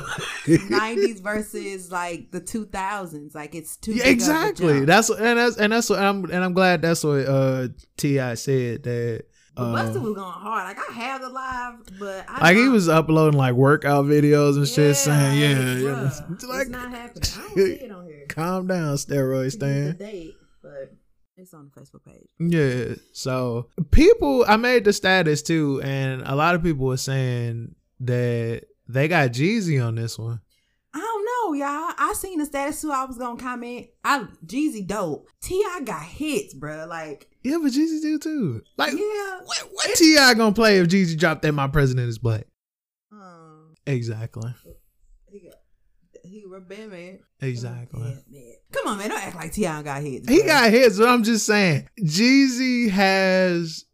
[0.47, 3.35] 90s versus like the 2000s.
[3.35, 3.93] Like it's two.
[3.93, 4.85] Yeah, big of a exactly.
[4.85, 8.35] That's and that's and that's what I'm and I'm glad that's what uh T.I.
[8.35, 9.25] said that.
[9.57, 10.65] Uh, Busta was going hard.
[10.77, 14.57] Like I have the live, but I like he don't- was uploading like workout videos
[14.57, 17.23] and shit, saying, "Yeah, yeah, it's it's like not happening.
[17.37, 18.27] I don't see it on here.
[18.29, 20.93] calm down, steroid stand." date, but
[21.37, 22.29] it's on the Facebook page.
[22.39, 22.95] Yeah.
[23.13, 28.63] So people, I made the status too, and a lot of people were saying that
[28.89, 30.41] they got Jeezy on this one.
[30.95, 31.93] I don't know, y'all.
[31.99, 32.93] I seen the status too.
[32.93, 33.89] I was gonna comment.
[34.05, 35.27] I Jeezy dope.
[35.43, 35.81] T.I.
[35.85, 36.87] got hits, bro.
[36.87, 38.63] Like Yeah, but Jeezy do too.
[38.77, 40.35] Like, yeah, what, what T.I.
[40.35, 42.47] gonna play if Jeezy dropped that "My President Is Black"?
[43.11, 44.43] um, Exactly.
[44.65, 44.75] got
[46.35, 47.19] he bad man.
[47.41, 48.01] Exactly.
[48.01, 48.23] Bad.
[48.73, 49.09] Come on, man.
[49.11, 49.83] Don't act like T.I.
[49.83, 50.29] got hits.
[50.29, 53.85] He got hits, but I'm just saying, Jeezy has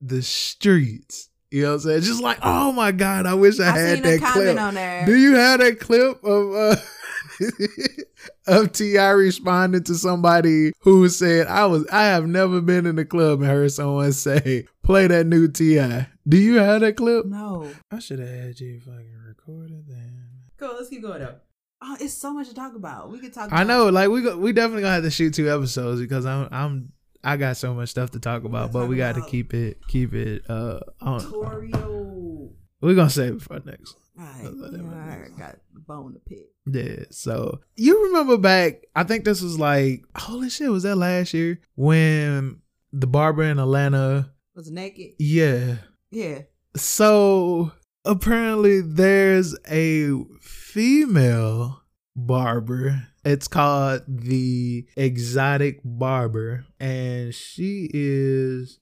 [0.00, 1.28] the streets.
[1.50, 2.00] You know what I'm saying?
[2.02, 5.06] Just like, oh my God, I wish I, I had seen a that comment clip.
[5.06, 6.76] Do you have that clip of uh
[8.46, 9.10] of T.I.
[9.10, 13.48] responding to somebody who said, I was I have never been in a club and
[13.48, 16.06] heard someone say, play that new Ti.
[16.26, 17.26] Do you have that clip?
[17.26, 17.70] No.
[17.90, 20.28] I should have had you fucking recorded then.
[20.58, 21.47] Go, let's keep going up.
[21.80, 23.10] Oh, it's so much to talk about.
[23.10, 23.50] We could talk.
[23.52, 26.48] I know, like we go, we definitely gonna have to shoot two episodes because I'm
[26.50, 29.54] I'm I got so much stuff to talk about, but talk we got to keep
[29.54, 31.20] it keep it uh on.
[31.20, 32.50] Torio.
[32.80, 33.96] We're gonna save it for next.
[34.18, 36.48] All right, yeah, I got the bone to pick.
[36.66, 37.04] Yeah.
[37.10, 38.84] So you remember back?
[38.96, 40.70] I think this was like holy shit.
[40.70, 42.60] Was that last year when
[42.92, 44.32] the barber in Atlanta?
[44.54, 45.12] Was naked.
[45.20, 45.76] Yeah.
[46.10, 46.42] Yeah.
[46.74, 47.70] So
[48.04, 50.14] apparently there's a
[50.72, 51.82] female
[52.14, 53.08] barber.
[53.24, 58.78] It's called the Exotic Barber, and she is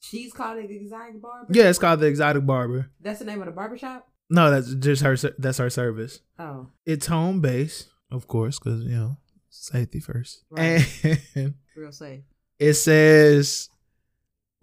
[0.00, 1.46] She's called the exotic barber.
[1.50, 1.68] yeah.
[1.68, 2.90] It's called the Exotic Barber.
[3.00, 4.06] That's the name of the barbershop.
[4.28, 5.16] No, that's just her.
[5.38, 6.20] That's her service.
[6.38, 9.16] Oh, It's home base, of course, because you know
[9.50, 10.44] safety first.
[10.50, 10.84] Right.
[11.34, 12.20] And real safe.
[12.58, 13.68] it says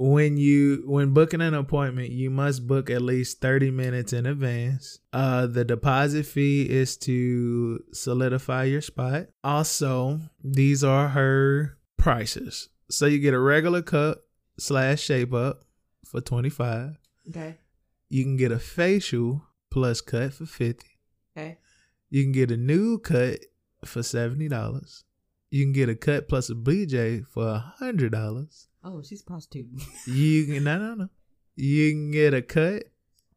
[0.03, 4.99] when you when booking an appointment you must book at least 30 minutes in advance.
[5.13, 9.27] Uh the deposit fee is to solidify your spot.
[9.43, 12.69] Also these are her prices.
[12.89, 14.17] So you get a regular cut
[14.57, 15.65] slash shape up
[16.05, 16.97] for 25
[17.29, 17.57] Okay.
[18.09, 20.85] you can get a facial plus cut for 50
[21.37, 21.57] Okay.
[22.09, 23.39] you can get a new cut
[23.85, 25.03] for $70
[25.51, 29.67] you can get a cut plus a bj for $100 Oh, she's prostitute.
[30.05, 31.09] you can no no no.
[31.55, 32.85] You can get a cut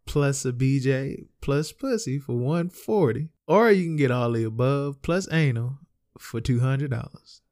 [0.07, 5.03] plus a BJ plus pussy for one forty, or you can get all the above
[5.03, 5.79] plus anal
[6.19, 7.43] for two hundred dollars.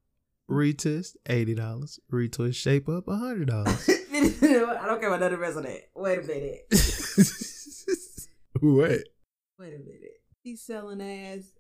[0.51, 1.99] Retest eighty dollars.
[2.11, 3.89] Retwist shape up hundred dollars.
[4.13, 5.89] I don't care about none of the rest of that.
[5.95, 6.67] Wait a minute.
[8.61, 9.05] what?
[9.59, 10.21] Wait a minute.
[10.43, 11.53] He's selling ass.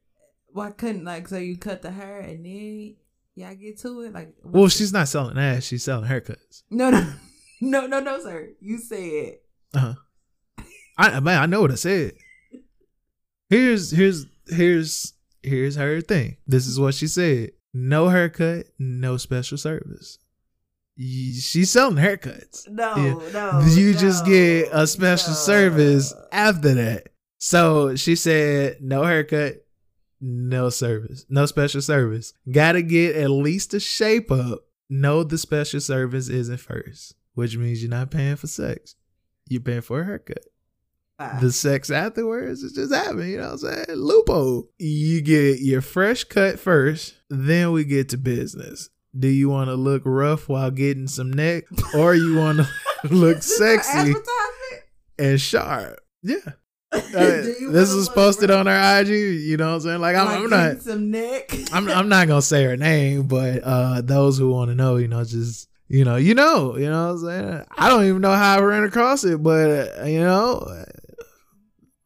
[0.48, 2.96] Why couldn't like so you cut the hair and then
[3.34, 4.12] y'all get to it?
[4.12, 5.64] Like Well, she's not selling ass.
[5.64, 6.62] She's selling haircuts.
[6.70, 7.12] no no
[7.60, 8.48] no no no sir.
[8.60, 9.34] You said
[9.74, 9.94] Uh
[10.58, 10.64] huh.
[10.98, 12.12] I man, I know what I said.
[13.48, 16.36] Here's here's here's here's her thing.
[16.46, 17.50] This is what she said.
[17.74, 20.18] No haircut, no special service.
[20.98, 22.68] She's selling haircuts.
[22.68, 23.30] no Yeah.
[23.32, 23.64] no.
[23.66, 25.34] you just get a special no.
[25.36, 27.08] service after that.
[27.38, 29.61] So she said, no haircut,
[30.22, 32.32] no service, no special service.
[32.50, 34.60] Gotta get at least a shape up.
[34.88, 38.94] No, the special service isn't first, which means you're not paying for sex.
[39.48, 40.44] You're paying for a haircut.
[41.18, 41.38] Ah.
[41.40, 43.98] The sex afterwards is just happening, you know what I'm saying?
[43.98, 44.68] Lupo.
[44.78, 48.88] You get your fresh cut first, then we get to business.
[49.18, 52.68] Do you want to look rough while getting some neck, or you want to
[53.10, 54.14] look This is her sexy
[55.18, 56.00] and sharp?
[56.22, 56.52] Yeah.
[57.14, 59.08] Uh, this was posted on her IG.
[59.08, 60.00] You know what I'm saying?
[60.00, 60.82] Like I'm, Like I'm not.
[60.82, 61.50] some neck.
[61.72, 65.08] I'm, I'm not gonna say her name, but uh, those who want to know, you
[65.08, 67.64] know, just you know, you know, you know what I'm saying?
[67.76, 70.84] I don't even know how I ran across it, but uh, you know,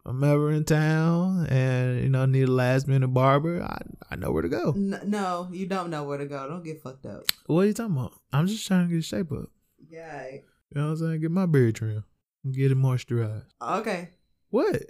[0.05, 3.79] I'm ever in town and you know need a last minute barber, I
[4.11, 4.73] I know where to go.
[4.77, 6.49] No, you don't know where to go.
[6.49, 7.25] Don't get fucked up.
[7.47, 8.13] What are you talking about?
[8.33, 9.51] I'm just trying to get shape up.
[9.89, 10.27] Yeah.
[10.31, 10.41] You
[10.75, 11.21] know what I'm saying?
[11.23, 12.05] Get my beard trimmed.
[12.53, 13.43] Get it moisturized.
[13.61, 14.11] Okay.
[14.51, 14.83] What?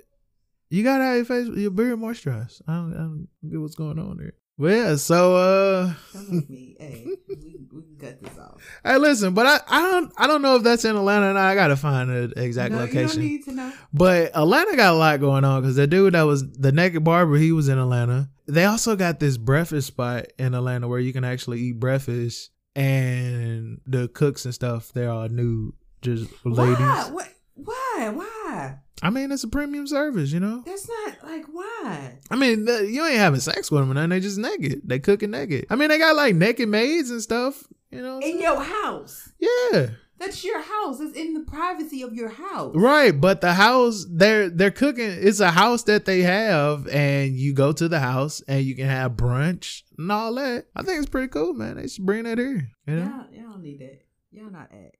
[0.69, 2.61] You gotta have your face, your beard moisturized.
[2.67, 4.35] I don't, I don't get what's going on there.
[4.59, 5.93] Well, yeah, so uh,
[6.31, 6.77] me.
[6.81, 7.37] hey, we,
[7.73, 8.61] we can cut this off.
[8.85, 11.29] hey, listen, but I, I don't, I don't know if that's in Atlanta.
[11.29, 13.01] And I gotta find the exact no, location.
[13.01, 13.73] you don't need to know.
[13.93, 17.37] But Atlanta got a lot going on because the dude that was the naked barber,
[17.37, 18.31] he was in Atlanta.
[18.47, 23.81] They also got this breakfast spot in Atlanta where you can actually eat breakfast, and
[23.87, 26.79] the cooks and stuff they're all nude, just ladies.
[26.79, 27.11] Why?
[27.13, 27.29] What?
[27.55, 28.09] Why?
[28.15, 28.79] Why?
[29.03, 30.63] I mean, it's a premium service, you know.
[30.65, 32.19] That's not like why.
[32.31, 34.11] I mean, you ain't having sex with them or nothing.
[34.11, 34.83] They just naked.
[34.85, 35.67] They cooking naked.
[35.69, 37.65] I mean, they got like naked maids and stuff.
[37.91, 38.19] You know.
[38.21, 39.33] In your house.
[39.39, 39.89] Yeah.
[40.19, 40.99] That's your house.
[41.01, 42.75] It's in the privacy of your house.
[42.75, 45.11] Right, but the house they're they're cooking.
[45.11, 48.87] It's a house that they have, and you go to the house and you can
[48.87, 50.67] have brunch and all that.
[50.75, 51.77] I think it's pretty cool, man.
[51.77, 52.71] They should bring that here.
[52.87, 53.03] You know.
[53.03, 54.03] Y'all, y'all don't need that.
[54.33, 54.97] Y'all not act.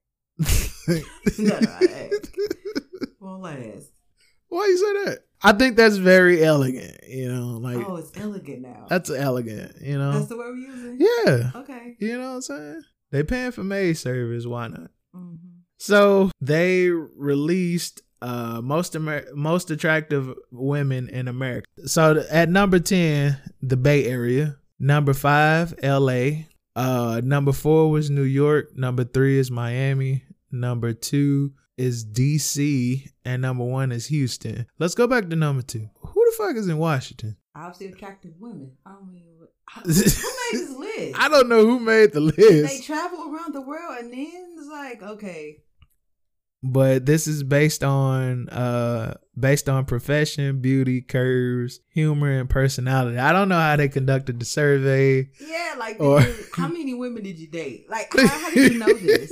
[1.39, 2.29] no, no, act.
[3.35, 3.91] Last.
[4.49, 5.19] Why you say that?
[5.43, 6.99] I think that's very elegant.
[7.07, 8.85] You know, like oh, it's elegant now.
[8.89, 9.75] that's elegant.
[9.81, 10.13] You know.
[10.13, 10.97] That's the word we're using.
[10.99, 11.51] yeah.
[11.55, 11.95] Okay.
[11.99, 12.81] You know what I'm saying?
[13.11, 14.45] They paying for maid service.
[14.45, 14.89] Why not?
[15.15, 15.35] Mm-hmm.
[15.77, 21.67] So they released uh most Amer- most attractive women in America.
[21.85, 26.29] So at number 10, the Bay Area, number 5, LA,
[26.75, 33.41] uh number 4 was New York, number 3 is Miami, number 2 is DC, and
[33.41, 34.65] number 1 is Houston.
[34.79, 35.79] Let's go back to number 2.
[36.01, 37.37] Who the fuck is in Washington?
[37.55, 38.71] Obviously attractive women.
[38.85, 39.23] I don't mean,
[39.83, 41.19] who made this list?
[41.19, 42.37] I don't know who made the list.
[42.39, 45.57] They travel around the world and then it's like, okay,
[46.63, 53.17] but this is based on uh based on profession, beauty, curves, humor, and personality.
[53.19, 55.29] I don't know how they conducted the survey.
[55.39, 56.21] yeah, like, Or-
[56.55, 57.87] how many women did you date?
[57.89, 59.31] Like, how, how did you know this?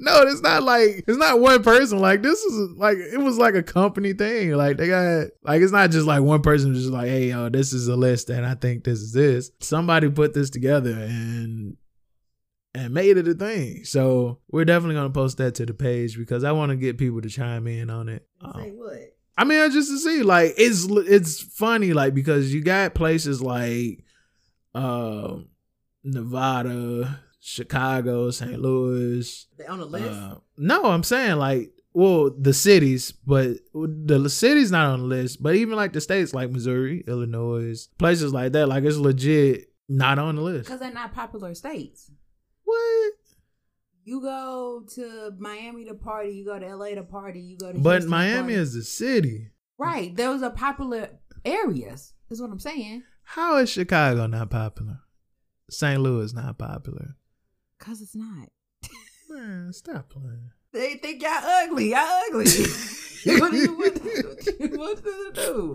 [0.00, 1.98] No, it's not like it's not one person.
[1.98, 4.52] Like this is like it was like a company thing.
[4.52, 7.72] Like they got like it's not just like one person just like, hey yo, this
[7.72, 9.50] is a list and I think this is this.
[9.60, 11.76] Somebody put this together and
[12.74, 13.84] and made it a thing.
[13.84, 17.20] So we're definitely gonna post that to the page because I want to get people
[17.20, 18.26] to chime in on it.
[18.40, 19.14] Um, Say what?
[19.36, 24.02] I mean, just to see, like, it's it's funny, like, because you got places like
[24.74, 25.36] uh,
[26.02, 28.60] Nevada, Chicago, St.
[28.60, 29.46] Louis.
[29.56, 30.06] They on the list?
[30.06, 35.42] Uh, no, I'm saying like, well, the cities, but the cities not on the list.
[35.42, 40.18] But even like the states, like Missouri, Illinois, places like that, like it's legit not
[40.18, 40.66] on the list.
[40.66, 42.10] Because they're not popular states.
[42.64, 43.12] What?
[44.04, 47.78] You go to Miami to party, you go to LA to party, you go to
[47.78, 49.50] But Houston Miami is the city.
[49.78, 50.14] right.
[50.14, 51.10] Those are popular
[51.44, 52.12] areas.
[52.30, 53.02] Is what I'm saying.
[53.22, 55.00] How is Chicago not popular?
[55.70, 56.00] St.
[56.00, 57.16] Louis not popular.
[57.78, 58.48] Cause it's not.
[59.30, 60.50] Man, stop playing.
[60.72, 61.90] They think y'all ugly.
[61.90, 62.46] Y'all ugly.
[63.40, 63.98] what do you want,
[64.60, 65.74] what want them to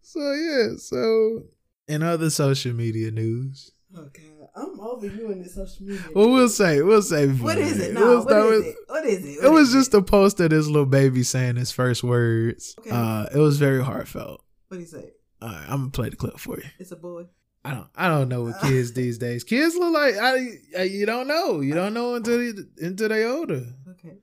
[0.00, 1.42] So yeah, so
[1.88, 4.22] in other social media news, Okay,
[4.54, 6.02] I'm over you in this social media.
[6.14, 7.28] well, we'll say, we'll say.
[7.28, 7.94] what is it?
[7.94, 8.76] We'll No, what start is it?
[8.86, 9.28] What is it?
[9.28, 12.74] It What was is just a post of this little baby saying his first words.
[12.78, 12.90] Okay.
[12.90, 14.42] Uh, it was very heartfelt.
[14.68, 15.10] What do you say?
[15.40, 16.64] All right, I'm gonna play the clip for you.
[16.78, 17.24] It's a boy.
[17.66, 19.42] I don't, I don't know what kids these days.
[19.42, 21.60] Kids look like I, you don't know.
[21.60, 22.52] You don't know until they,
[22.86, 23.66] until they older.
[23.90, 24.18] Okay.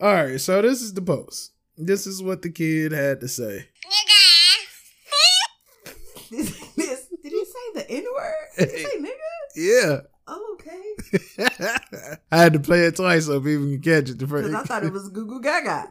[0.00, 1.50] All right, so this is the post.
[1.76, 3.66] This is what the kid had to say.
[6.30, 8.34] This, did he say the N word?
[8.56, 9.16] Did he say nigga?
[9.56, 10.00] Yeah.
[10.28, 12.18] Oh, okay.
[12.30, 14.46] I had to play it twice so people can catch it the first.
[14.46, 15.88] Because I thought it was Goo Goo Gaga.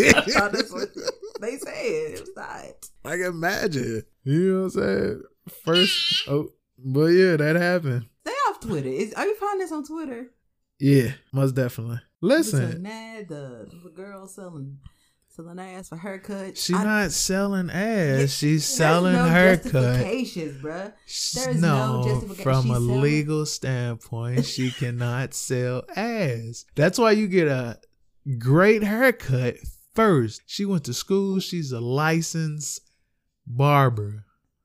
[0.00, 0.88] I thought that's what
[1.40, 1.74] they said.
[1.74, 2.88] It was not.
[3.04, 4.02] I can imagine.
[4.24, 5.22] You know what I'm saying?
[5.64, 8.06] First, oh, but yeah, that happened.
[8.26, 8.88] Stay off Twitter.
[8.88, 10.30] Is, are you finding this on Twitter?
[10.78, 12.00] Yeah, most definitely.
[12.20, 14.78] Listen, the, the girl selling
[15.28, 16.56] selling ass for haircuts.
[16.56, 18.20] she's not selling ass.
[18.20, 19.72] Yeah, she's selling no haircut.
[19.72, 20.92] justifications, bruh.
[21.34, 22.42] There is no no, justification.
[22.42, 26.64] from She's a selling- legal standpoint, she cannot sell ass.
[26.74, 27.78] That's why you get a
[28.38, 29.56] great haircut
[29.94, 30.42] first.
[30.46, 31.40] She went to school.
[31.40, 32.80] She's a licensed
[33.46, 34.24] barber.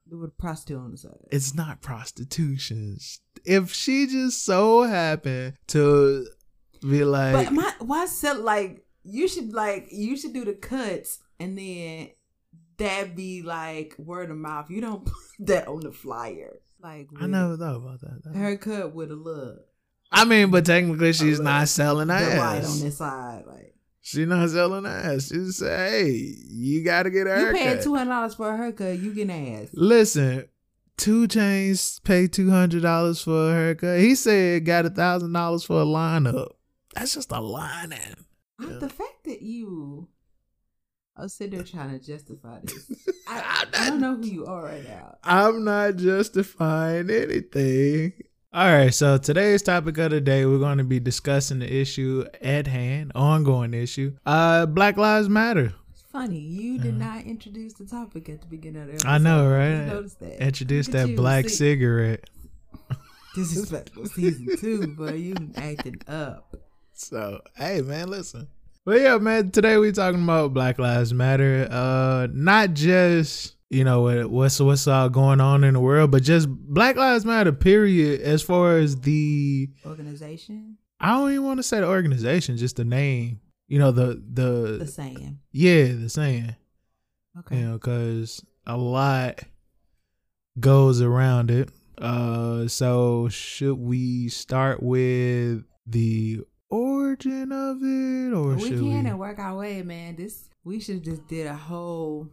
[0.10, 1.12] With a prostitute on the side.
[1.32, 2.98] It's not prostitution.
[3.46, 6.28] If she just so happened to
[6.82, 11.20] be like, But my why sell like you should like you should do the cuts
[11.40, 12.10] and then
[12.78, 14.70] that be like word of mouth.
[14.70, 15.14] You don't put
[15.48, 16.60] that on the flyer.
[16.82, 18.36] Like I never thought about that.
[18.36, 19.62] haircut with a look.
[20.12, 22.82] I mean, but technically, she's not selling The light on ass.
[22.82, 23.73] this side, like
[24.06, 25.30] She's not selling ass.
[25.30, 28.50] She just say, "Hey, you got to get a you paying two hundred dollars for
[28.54, 29.70] a haircut, you getting ass.
[29.72, 30.46] Listen,
[30.98, 34.00] 2 Chainz pay two hundred dollars for a haircut.
[34.02, 36.50] He said got a thousand dollars for a lineup.
[36.94, 38.16] That's just a line in.
[38.76, 40.10] Uh, The fact that you
[41.16, 42.92] are sitting there trying to justify this,
[43.28, 45.16] I, I don't know who you are right now.
[45.24, 48.14] I'm not justifying anything.
[48.56, 52.24] All right, so today's topic of the day, we're going to be discussing the issue
[52.40, 54.14] at hand, ongoing issue.
[54.28, 55.74] Uh, Black Lives Matter.
[55.92, 59.10] It's funny you did not introduce the topic at the beginning of the episode.
[59.10, 59.88] I know, right?
[59.88, 60.40] noticed that.
[60.40, 62.30] Introduce that you, black see- cigarette.
[63.34, 66.56] Disrespectful season two, but you acting up.
[66.94, 68.48] So, hey man, listen.
[68.86, 71.68] But yeah, man, today we talking about Black Lives Matter.
[71.72, 76.48] Uh not just, you know, what's what's all going on in the world, but just
[76.50, 81.80] Black Lives Matter period as far as the Organization, I don't even want to say
[81.80, 83.42] the organization, just the name.
[83.68, 85.40] You know, the the, the saying.
[85.52, 86.56] yeah, the saying.
[87.40, 87.58] Okay.
[87.58, 89.40] You know, cuz a lot
[90.60, 91.70] goes around it.
[91.98, 99.10] Uh so should we start with the origin of it or we should can we
[99.10, 100.16] and work our way, man.
[100.16, 102.30] This we should just did a whole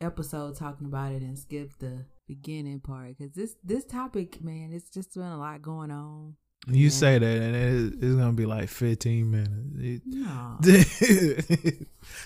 [0.00, 4.90] episode talking about it and skip the beginning part because this this topic, man, it's
[4.90, 6.36] just been a lot going on.
[6.68, 6.90] You Yeah.
[6.90, 10.04] say that, and it, it's gonna be like fifteen minutes.
[10.06, 10.58] No,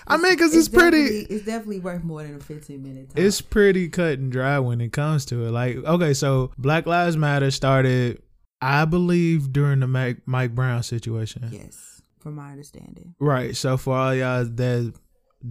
[0.07, 3.11] I mean, because it's, pretty, It's definitely worth more than a fifteen minute.
[3.15, 5.51] It's pretty cut and dry when it comes to it.
[5.51, 8.21] Like, okay, so Black Lives Matter started,
[8.61, 11.47] I believe, during the Mike, Mike Brown situation.
[11.51, 13.15] yes, from my understanding.
[13.19, 13.55] Right.
[13.55, 14.93] So for all y'all that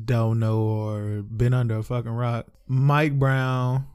[0.05, 3.87] don't know or been under a fucking rock, Mike Brown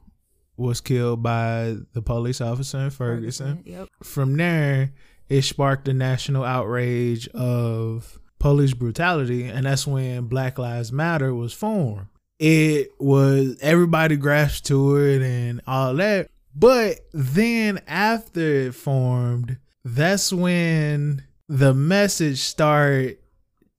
[0.56, 3.62] was killed by the police officer in Ferguson.
[3.64, 3.88] Yep.
[4.02, 4.92] From there,
[5.28, 11.52] it sparked the national outrage of police brutality, and that's when Black Lives Matter was
[11.52, 12.06] formed.
[12.38, 16.30] It was everybody grasped to it and all that.
[16.54, 23.18] But then after it formed, that's when the message started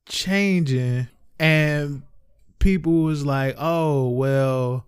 [0.08, 1.08] changing
[1.40, 2.04] and
[2.62, 4.86] people was like, "Oh, well,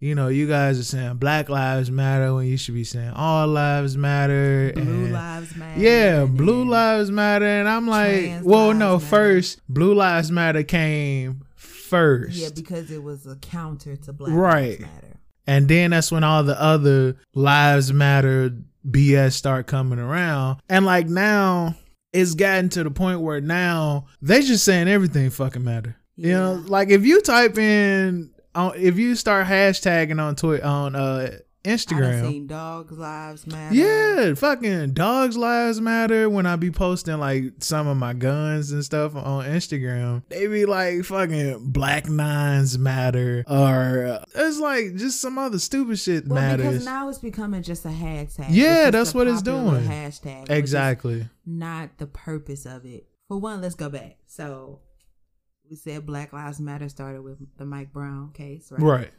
[0.00, 3.46] you know, you guys are saying Black Lives Matter when you should be saying All
[3.48, 5.80] Lives Matter." Blue lives matter.
[5.80, 9.06] yeah, Blue Lives Matter, and I'm like, well, no, Matter.
[9.06, 14.80] first Blue Lives Matter came first, Yeah, because it was a counter to Black Right.
[14.80, 15.16] Lives Matter.
[15.46, 18.50] and then that's when all the other Lives Matter
[18.86, 21.74] BS start coming around, and like now
[22.12, 25.96] it's gotten to the point where now they just saying everything fucking matter.
[26.16, 30.94] You know, like if you type in, on, if you start hashtagging on Twitter on
[30.94, 33.74] uh I Instagram, seen dogs lives matter.
[33.74, 36.28] Yeah, fucking dogs lives matter.
[36.28, 40.66] When I be posting like some of my guns and stuff on Instagram, they be
[40.66, 46.56] like fucking black nines matter, or uh, it's like just some other stupid shit Well,
[46.58, 48.48] because now it's becoming just a hashtag.
[48.50, 49.84] Yeah, that's what it's doing.
[49.84, 50.50] Hashtag.
[50.50, 51.28] Exactly.
[51.46, 53.08] Not the purpose of it.
[53.26, 54.18] For one, let's go back.
[54.26, 54.80] So
[55.68, 58.82] we said Black Lives Matter started with the Mike Brown case, right?
[58.82, 59.10] Right.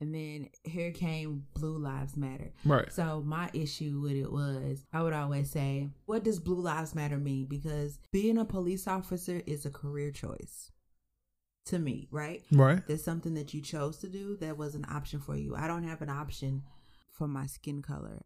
[0.00, 2.52] And then here came Blue Lives Matter.
[2.64, 2.92] Right.
[2.92, 7.18] So my issue with it was I would always say, what does Blue Lives Matter
[7.18, 7.46] mean?
[7.46, 10.72] Because being a police officer is a career choice
[11.66, 12.42] to me, right?
[12.50, 12.84] Right.
[12.86, 15.54] There's something that you chose to do that was an option for you.
[15.54, 16.62] I don't have an option
[17.12, 18.22] for my skin color.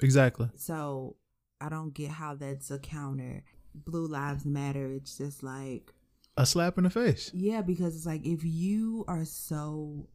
[0.00, 0.48] Exactly.
[0.56, 1.16] So
[1.60, 3.44] I don't get how that's a counter.
[3.74, 4.86] Blue Lives Matter.
[4.86, 5.92] It's just like,
[6.38, 7.30] A slap in the face.
[7.34, 10.08] yeah, because it's like if you are so,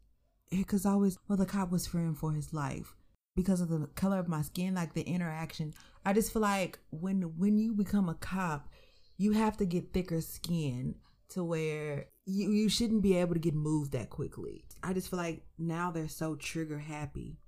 [0.51, 2.93] because I always, well, the cop was fearing for his life
[3.35, 5.73] because of the color of my skin, like the interaction.
[6.05, 8.69] I just feel like when when you become a cop,
[9.17, 10.95] you have to get thicker skin
[11.29, 14.65] to where you you shouldn't be able to get moved that quickly.
[14.83, 17.39] I just feel like now they're so trigger happy.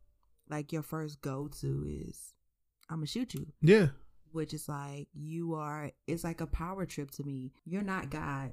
[0.50, 2.34] Like your first go to is,
[2.90, 3.88] I'm gonna shoot you Yeah.
[4.32, 8.52] which is like you are it's like a power trip to me you're not god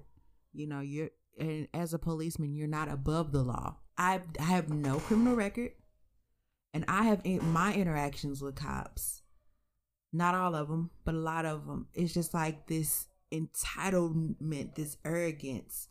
[0.53, 4.69] you know you're and as a policeman you're not above the law i i have
[4.69, 5.71] no criminal record
[6.75, 9.23] and i have in my interactions with cops
[10.13, 14.97] not all of them but a lot of them it's just like this entitlement this
[15.05, 15.89] arrogance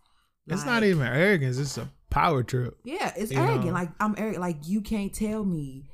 [0.48, 1.58] It's not even arrogance.
[1.60, 2.78] It's a power trip.
[2.84, 3.66] yeah, it's arrogant.
[3.68, 3.72] know?
[3.74, 4.42] Like I'm arrogant.
[4.42, 5.90] Like you can't tell me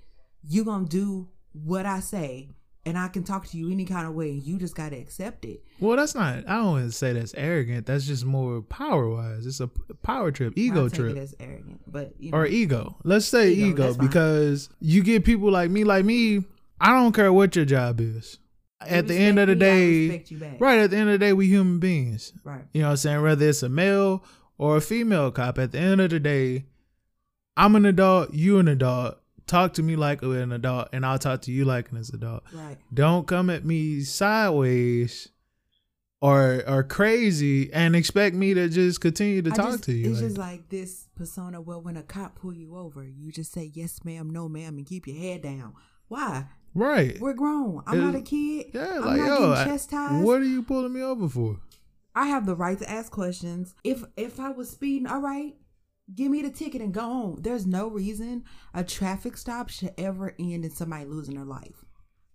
[0.47, 2.49] you're gonna do what I say
[2.85, 4.29] and I can talk to you any kind of way.
[4.31, 5.63] You just gotta accept it.
[5.79, 6.47] Well, that's not.
[6.47, 7.85] I don't want to say that's arrogant.
[7.85, 9.45] That's just more power wise.
[9.45, 9.67] It's a
[10.03, 12.97] power trip, ego trip, as arrogant, but you know, or ego.
[13.03, 16.43] Let's say Ego, ego, that's because you get people like me, like me.
[16.79, 18.37] I don't care what your job is.
[18.81, 20.61] At the end of the me, day, respect you back.
[20.61, 20.79] right?
[20.79, 22.33] At the end of the day, we human beings.
[22.43, 22.65] right.
[22.73, 23.21] You know what I'm saying?
[23.23, 24.23] Whether it's a male
[24.57, 26.65] or a female cop, at the end of the day,
[27.57, 29.17] I'm an adult, you an adult.
[29.47, 32.43] Talk to me like an adult, and I'll talk to you like an adult.
[32.51, 32.77] Right.
[32.93, 35.29] Don't come at me sideways
[36.21, 40.09] or or crazy and expect me to just continue to I talk just- to you.
[40.11, 43.51] It's like just like this persona where when a cop pull you over, you just
[43.51, 45.73] say yes, ma'am, no, ma'am, and keep your head down.
[46.07, 46.45] Why?
[46.73, 47.17] right.
[47.21, 47.81] We're grown.
[47.87, 48.67] I'm not a kid.
[48.73, 51.59] Yeah, I'm like not yo, I- what are you pulling me over for?
[52.15, 53.75] I have the right to ask questions.
[53.83, 55.55] If if I was speeding, all right,
[56.13, 57.39] give me the ticket and go home.
[57.41, 58.43] There's no reason
[58.73, 61.85] a traffic stop should ever end in somebody losing their life.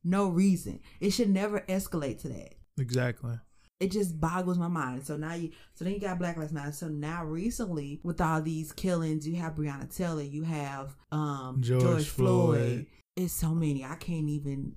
[0.02, 0.80] No reason.
[1.00, 2.54] It should never escalate to that.
[2.78, 3.38] Exactly.
[3.78, 5.06] It just boggles my mind.
[5.06, 6.72] So now you, so then you got Black Lives Matter.
[6.72, 11.82] So now recently, with all these killings, you have Breonna Taylor, you have um George
[11.82, 12.58] George, Floyd.
[12.58, 12.86] Floyd.
[13.16, 13.84] It's so many.
[13.84, 14.74] I can't even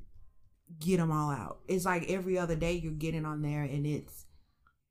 [0.79, 1.59] get them all out.
[1.67, 4.22] It's like every other day you're getting on there, and it's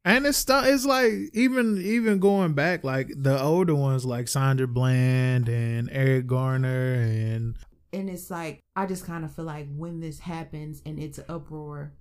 [0.04, 4.66] And it's stu- it's like even even going back like the older ones like Sandra
[4.66, 7.56] Bland and Eric Garner and
[7.92, 11.26] and it's like I just kind of feel like when this happens and it's an
[11.28, 11.92] uproar,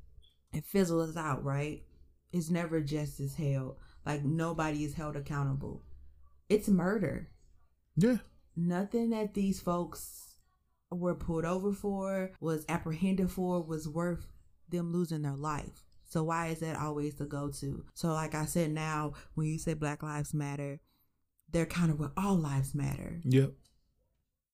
[0.51, 1.83] it fizzles out, right?
[2.31, 3.75] It's never justice held.
[4.05, 5.83] Like nobody is held accountable.
[6.49, 7.29] It's murder.
[7.95, 8.17] yeah.
[8.55, 10.35] Nothing that these folks
[10.89, 14.25] were pulled over for, was apprehended for, was worth
[14.69, 15.85] them losing their life.
[16.11, 17.85] So why is that always the go-to?
[17.93, 20.81] So like I said, now when you say Black Lives Matter,
[21.49, 23.21] they're kind of where all lives matter.
[23.23, 23.51] Yep.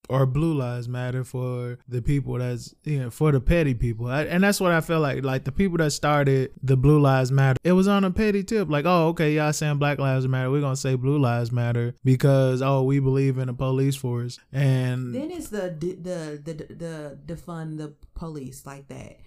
[0.08, 4.24] Or blue lives matter for the people that's you know for the petty people, I,
[4.24, 5.22] and that's what I feel like.
[5.26, 8.70] Like the people that started the blue lives matter, it was on a petty tip.
[8.70, 12.62] Like, oh, okay, y'all saying black lives matter, we're gonna say blue lives matter because
[12.62, 17.18] oh, we believe in the police force, and Then it's the the the the, the
[17.26, 19.18] defund the police like that.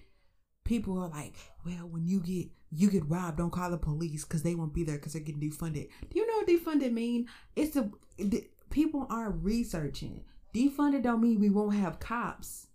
[0.70, 1.34] People are like,
[1.66, 4.84] well, when you get you get robbed, don't call the police because they won't be
[4.84, 5.88] there because they're getting defunded.
[6.08, 7.26] Do you know what defunded mean?
[7.56, 10.22] It's a the people aren't researching.
[10.54, 12.68] Defunded don't mean we won't have cops.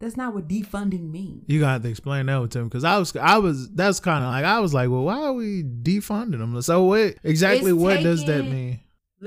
[0.00, 1.44] That's not what defunding means.
[1.46, 4.30] you got to explain that to him because I was I was that's kind of
[4.30, 6.60] like I was like, well, why are we defunding them?
[6.60, 8.80] So what exactly It's what does that mean?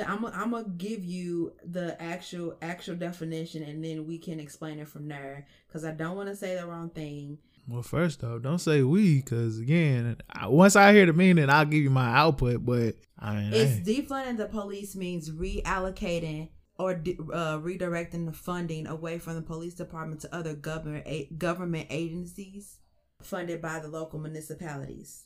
[0.05, 4.87] I'm I'm gonna give you the actual actual definition and then we can explain it
[4.87, 7.39] from there because I don't want to say the wrong thing.
[7.67, 11.65] Well, first off, don't say we, because again, I, once I hear the meaning, I'll
[11.65, 12.65] give you my output.
[12.65, 19.19] But I mean, It's defunding the police means reallocating or uh, redirecting the funding away
[19.19, 22.79] from the police department to other government a- government agencies
[23.21, 25.25] funded by the local municipalities.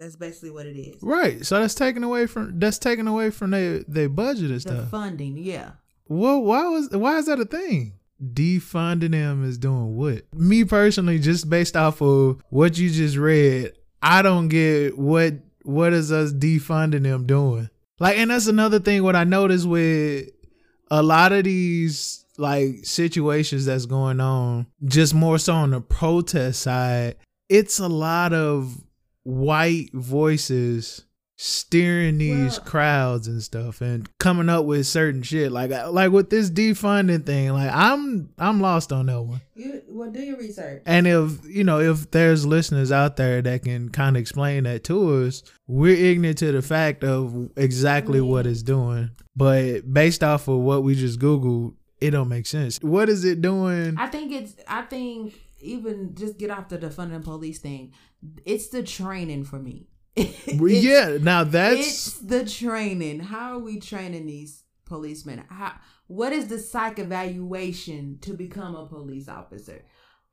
[0.00, 1.00] That's basically what it is.
[1.02, 1.46] right.
[1.46, 4.90] So that's taken away from that's taken away from their their budget and The stuff.
[4.90, 5.72] funding, yeah.
[6.08, 7.92] well, why was why is that a thing?
[8.22, 10.24] Defunding them is doing what?
[10.34, 15.92] Me personally, just based off of what you just read, I don't get what what
[15.92, 17.70] is us defunding them doing.
[17.98, 19.02] Like, and that's another thing.
[19.02, 20.28] What I noticed with
[20.90, 26.62] a lot of these like situations that's going on, just more so on the protest
[26.62, 27.16] side,
[27.48, 28.82] it's a lot of
[29.24, 31.04] white voices
[31.36, 36.30] steering these Well- crowds and stuff and coming up with certain shit like like with
[36.30, 40.82] this defunding thing like i'm i'm lost on that one You well, do your research.
[40.86, 44.84] and if you know if there's listeners out there that can kind of explain that
[44.84, 48.28] to us we're ignorant to the fact of exactly mm-hmm.
[48.28, 52.78] what it's doing but based off of what we just googled it don't make sense
[52.82, 54.56] what is it doing I think it's.
[54.66, 57.92] I think even just get off the defunding police thing.
[58.44, 59.86] It's the training for me.
[60.16, 63.20] It's- yeah now it's that's the training.
[63.20, 65.44] How are we training these policemen?
[65.48, 65.74] How
[66.06, 69.82] what is the psych evaluation to become a police officer?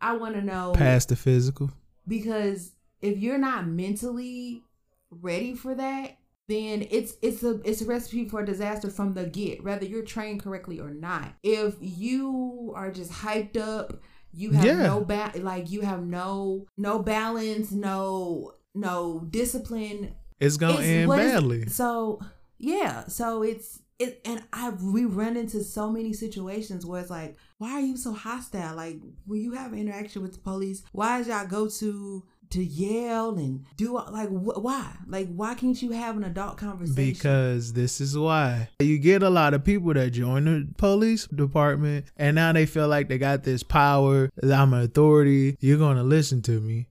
[0.02, 1.72] I want to know past the physical
[2.08, 2.72] because
[3.02, 4.64] if you're not mentally
[5.12, 6.18] ready for that,
[6.48, 10.44] then it's it's a it's a recipe for disaster from the get, whether you're trained
[10.44, 11.34] correctly or not.
[11.44, 14.02] If you are just hyped up,
[14.34, 14.84] you have Yeah.
[14.88, 20.14] no ba- like you have no no balance, no no discipline.
[20.40, 22.20] it's gonna It's- end badly so
[22.62, 27.38] yeah, so it's it, and I we run into so many situations where it's like,
[27.58, 28.76] why are you so hostile?
[28.76, 33.38] Like when you have interaction with the police, why is y'all go to to yell
[33.38, 34.92] and do like wh- why?
[35.08, 36.96] Like why can't you have an adult conversation?
[37.14, 38.70] Because this is why.
[38.80, 42.88] You get a lot of people that join the police department and now they feel
[42.88, 46.88] like they got this power, that I'm an authority, you're going to listen to me.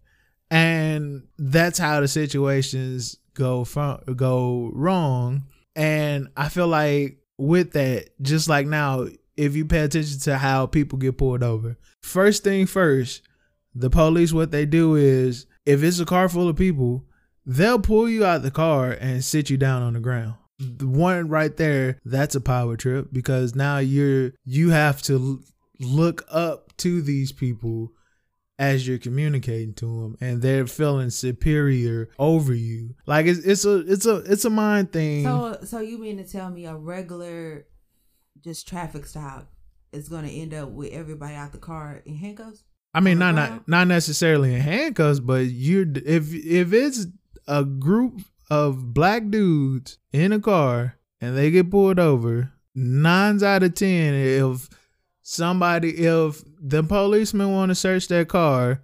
[0.51, 5.45] And that's how the situations go from go wrong.
[5.77, 10.67] And I feel like with that, just like now, if you pay attention to how
[10.67, 13.23] people get pulled over, first thing first,
[13.75, 17.05] the police what they do is if it's a car full of people,
[17.47, 20.35] they'll pull you out the car and sit you down on the ground.
[20.59, 25.41] The one right there, that's a power trip because now you're you have to
[25.79, 27.93] look up to these people
[28.59, 32.95] as you're communicating to them and they're feeling superior over you.
[33.07, 35.25] Like it's it's a it's a it's a mind thing.
[35.25, 37.67] So so you mean to tell me a regular
[38.41, 39.51] just traffic stop
[39.93, 42.65] is gonna end up with everybody out the car in handcuffs?
[42.95, 43.51] I mean, not ground?
[43.51, 47.07] not not necessarily in handcuffs, but you're if if it's
[47.47, 53.63] a group of black dudes in a car and they get pulled over, nines out
[53.63, 54.69] of ten, if
[55.23, 58.83] somebody if the policemen want to search their car,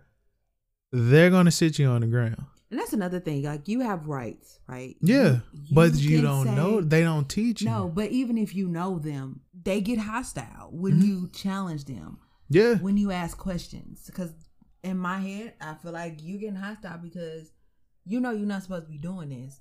[0.93, 2.37] they're gonna sit you on the ground.
[2.71, 3.43] And that's another thing.
[3.43, 4.97] Like you have rights, right?
[5.01, 5.41] Yeah,
[5.73, 6.81] but you don't say- know.
[6.81, 7.69] They don't teach you.
[7.71, 11.03] No, but even if you know them, they get hostile when Mm-hmm.
[11.07, 12.19] you challenge them.
[12.49, 12.75] Yeah.
[12.77, 14.33] When you ask questions, because
[14.83, 17.51] in my head, I feel like you getting hostile because
[18.05, 19.61] you know you're not supposed to be doing this.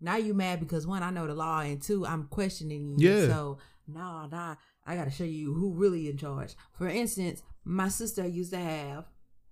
[0.00, 3.08] Now you mad because one, I know the law, and two, I'm questioning you.
[3.08, 3.26] Yeah.
[3.28, 4.56] So nah, nah,
[4.88, 6.54] I gotta show you who really in charge.
[6.72, 9.04] For instance, my sister used to have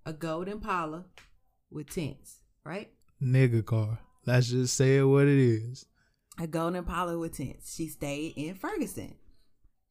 [0.06, 1.04] a gold Impala
[1.70, 2.90] with tents, right?
[3.22, 3.98] Nigga car.
[4.24, 5.84] Let's just say it what it is.
[6.38, 7.74] a golden Impala with tents.
[7.74, 9.14] She stayed in Ferguson.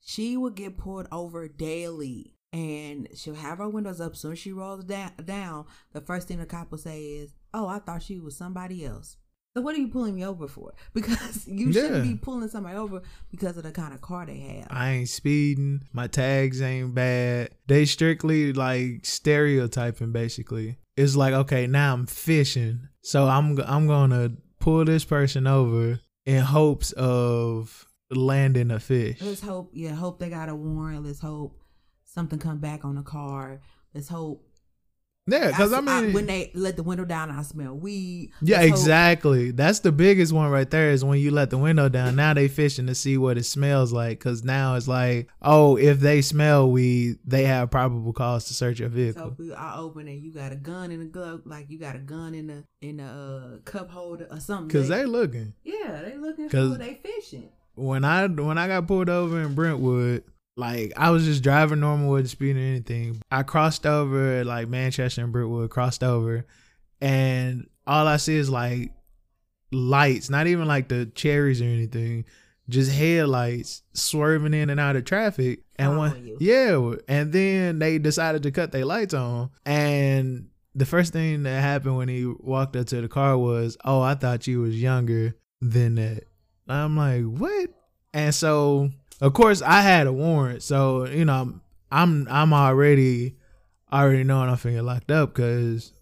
[0.01, 4.15] She would get pulled over daily, and she'll have her windows up.
[4.15, 7.67] Soon as she rolls da- down, the first thing the cop will say is, "Oh,
[7.67, 9.17] I thought she was somebody else."
[9.55, 10.73] So what are you pulling me over for?
[10.93, 13.01] Because you shouldn't be pulling somebody over
[13.31, 14.67] because of the kind of car they have.
[14.69, 15.83] I ain't speeding.
[15.93, 17.51] My tags ain't bad.
[17.67, 20.77] They strictly like stereotyping basically.
[20.97, 22.89] It's like, okay, now I'm fishing.
[23.01, 29.21] So I'm I'm going to pull this person over in hopes of landing a fish.
[29.21, 31.05] Let's hope, yeah, hope they got a warrant.
[31.05, 31.61] Let's hope
[32.03, 33.61] something come back on the car.
[33.93, 34.45] Let's hope.
[35.27, 38.31] Yeah, cuz I mean when they let the window down, I smell weed.
[38.43, 39.49] Yeah, exactly.
[39.51, 42.15] That's the biggest one right there is when you let the window down.
[42.15, 45.99] Now they fishing to see what it smells like cuz now it's like, oh, if
[45.99, 49.27] they smell weed, they have probable cause to search your So vehicle.
[49.31, 51.95] if we are open and you got a gun in the glove, like you got
[51.95, 54.69] a gun in the in the uh, cup holder or something.
[54.69, 55.53] Cuz they looking.
[55.63, 57.49] yeah, they looking for they fishing.
[57.73, 60.23] when I when I got pulled over in Brentwood,
[60.57, 63.21] like I was just driving normal, wasn't speeding or anything.
[63.31, 66.45] I crossed over like Manchester and Brentwood, crossed over,
[67.01, 68.91] and all I see is like
[69.71, 72.25] lights, not even like the cherries or anything,
[72.69, 75.61] just headlights swerving in and out of traffic.
[75.77, 76.37] And one, Following you.
[76.39, 81.61] yeah, and then they decided to cut their lights on, and the first thing that
[81.61, 85.35] happened when he walked up to the car was, "Oh, I thought you was younger
[85.61, 86.23] than that."
[86.67, 87.69] I'm like, "What?"
[88.13, 88.89] And so,
[89.21, 91.59] of course, I had a warrant, so you know,
[91.91, 93.35] I'm I'm, already
[93.91, 95.93] already knowing I'm finna get locked up because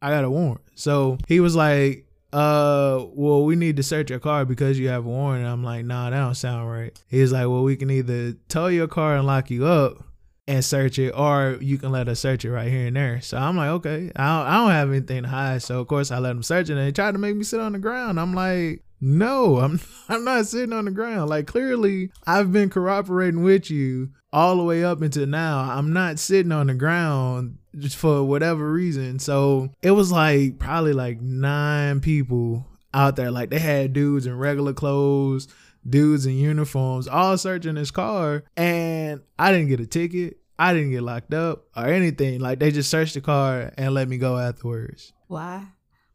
[0.00, 0.60] I got a warrant.
[0.74, 5.06] So he was like, uh, well, we need to search your car because you have
[5.06, 5.44] a warrant.
[5.44, 6.98] And I'm like, nah, that don't sound right.
[7.08, 10.04] He's like, well, we can either tow your car and lock you up
[10.48, 13.20] and search it, or you can let us search it right here and there.
[13.20, 15.62] So I'm like, okay, I don't, I don't have anything to hide.
[15.62, 17.60] So of course I let them search it, and they tried to make me sit
[17.60, 18.18] on the ground.
[18.18, 21.28] I'm like, no, I'm I'm not sitting on the ground.
[21.28, 25.58] Like clearly, I've been cooperating with you all the way up until now.
[25.58, 29.18] I'm not sitting on the ground just for whatever reason.
[29.18, 33.30] So it was like probably like nine people out there.
[33.30, 35.48] Like they had dudes in regular clothes,
[35.88, 38.44] dudes in uniforms, all searching his car.
[38.56, 40.38] And I didn't get a ticket.
[40.58, 42.38] I didn't get locked up or anything.
[42.40, 45.12] Like they just searched the car and let me go afterwards.
[45.26, 45.66] Why?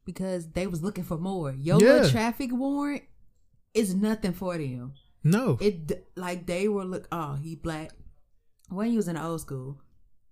[0.08, 1.52] Because they was looking for more.
[1.52, 2.10] Your Yeah.
[2.10, 3.04] traffic warrant
[3.74, 4.94] is nothing for them.
[5.24, 5.58] No.
[5.60, 7.08] It like they were look.
[7.12, 7.92] Oh, he black.
[8.70, 9.82] When you was in the old school,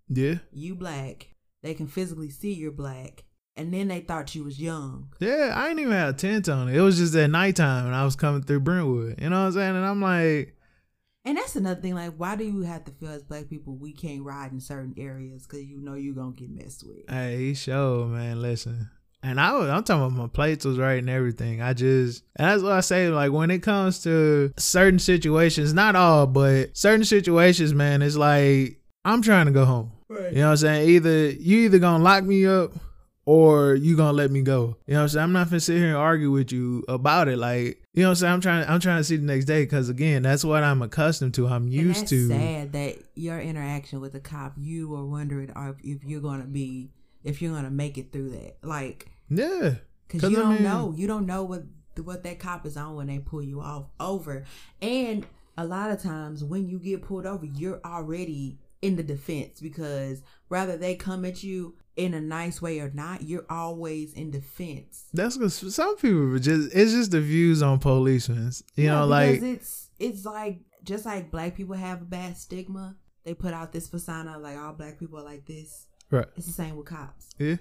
[0.08, 0.40] Yeah.
[0.54, 1.28] you black.
[1.62, 3.26] They can physically see you're black,
[3.58, 5.10] and then they thought you was young.
[5.20, 6.76] Yeah, I ain't even had a tent on it.
[6.78, 9.20] It was just at nighttime and I was coming through Brentwood.
[9.22, 9.76] You know what I'm saying?
[9.76, 10.54] And I'm like,
[11.28, 11.96] And that's another thing.
[11.96, 14.94] Like, why do you have to feel as black people we can't ride in certain
[14.96, 17.10] areas because you know you're gonna get messed with?
[17.10, 18.42] Hey, show man.
[18.44, 18.92] Listen.
[19.26, 21.60] And I was, I'm talking about my plates was right and everything.
[21.60, 23.10] I just, and that's what I say.
[23.10, 28.80] Like when it comes to certain situations, not all, but certain situations, man, it's like
[29.04, 29.92] I'm trying to go home.
[30.10, 30.32] Right.
[30.32, 30.90] You know what I'm saying?
[30.90, 32.74] Either you either gonna lock me up
[33.26, 34.78] or you gonna let me go.
[34.86, 35.24] You know what I'm saying?
[35.24, 37.40] I'm not gonna sit here and argue with you about it.
[37.40, 38.34] Like, you know what I'm saying?
[38.34, 41.34] I'm trying I'm trying to see the next day because again, that's what I'm accustomed
[41.34, 41.48] to.
[41.48, 46.04] I'm used to sad that your interaction with the cop, you were wondering if, if
[46.04, 46.92] you're gonna be,
[47.24, 49.76] if you're gonna make it through that, like, Yeah.
[50.08, 51.64] because you I don't mean- know, you don't know what
[52.04, 54.44] what that cop is on when they pull you off over,
[54.82, 55.26] and
[55.58, 60.22] a lot of times when you get pulled over, you're already in the defense because
[60.50, 65.06] rather they come at you in a nice way or not, you're always in defense.
[65.14, 68.52] That's because some people just it's just the views on policemen.
[68.76, 72.98] You Yeah, know, like it's it's like just like black people have a bad stigma.
[73.24, 75.88] They put out this persona like all black people are like this.
[76.12, 76.28] right.
[76.36, 77.30] It's the same with cops.
[77.40, 77.56] Yeah.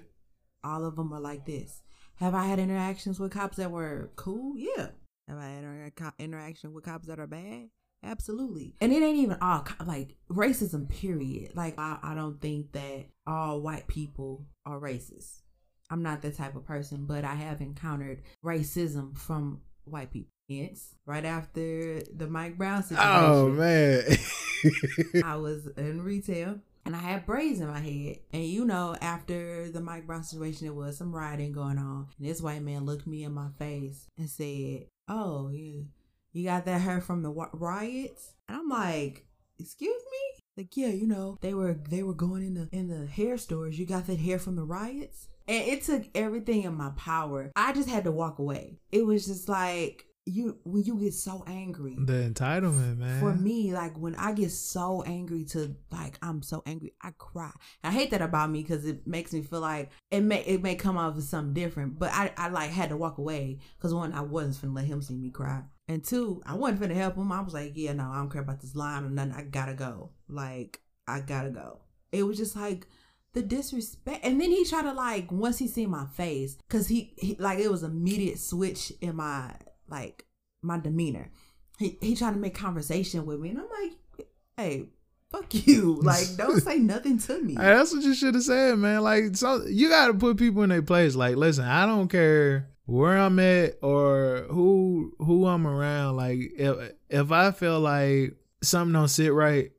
[0.65, 1.81] All of them are like this.
[2.15, 4.53] Have I had interactions with cops that were cool?
[4.57, 4.87] Yeah.
[5.27, 7.69] Have I had inter- uh, co- interaction with cops that are bad?
[8.03, 8.75] Absolutely.
[8.81, 10.89] And it ain't even all like racism.
[10.89, 11.55] Period.
[11.55, 15.41] Like I, I don't think that all white people are racist.
[15.89, 20.31] I'm not that type of person, but I have encountered racism from white people.
[20.47, 25.23] Hence, right after the Mike Brown oh, situation, Oh man.
[25.23, 28.19] I was in retail and I had braids in my head.
[28.31, 32.07] And you know, after the Mike Brown situation, there was some rioting going on.
[32.17, 35.83] And this white man looked me in my face and said, Oh, yeah,
[36.31, 38.33] you got that hair from the riots?
[38.47, 39.25] And I'm like,
[39.59, 40.43] Excuse me?
[40.57, 43.77] Like, yeah, you know, they were they were going in the in the hair stores.
[43.79, 45.27] You got that hair from the riots?
[45.47, 47.51] And it took everything in my power.
[47.55, 48.79] I just had to walk away.
[48.91, 53.19] It was just like you when you get so angry the entitlement, man.
[53.19, 57.51] for me, like when I get so angry to like I'm so angry, I cry.
[57.83, 60.75] I hate that about me because it makes me feel like it may it may
[60.75, 61.99] come off as something different.
[61.99, 65.01] But I I like had to walk away because one I wasn't finna let him
[65.01, 67.31] see me cry, and two I wasn't finna help him.
[67.31, 69.33] I was like, yeah, no, I don't care about this line or nothing.
[69.33, 70.11] I gotta go.
[70.27, 71.81] Like I gotta go.
[72.11, 72.87] It was just like
[73.33, 77.13] the disrespect and then he tried to like once he seen my face because he,
[77.17, 79.53] he like it was immediate switch in my
[79.89, 80.25] like
[80.61, 81.29] my demeanor
[81.77, 84.27] he, he tried to make conversation with me and i'm like
[84.57, 84.87] hey
[85.31, 88.77] fuck you like don't say nothing to me Hey, that's what you should have said,
[88.77, 89.01] man.
[89.01, 91.15] Like, so you got to put people in their place.
[91.15, 96.17] Like, listen, I don't care where I'm at or who who I'm around.
[96.17, 99.71] Like, if if I feel like something don't sit right,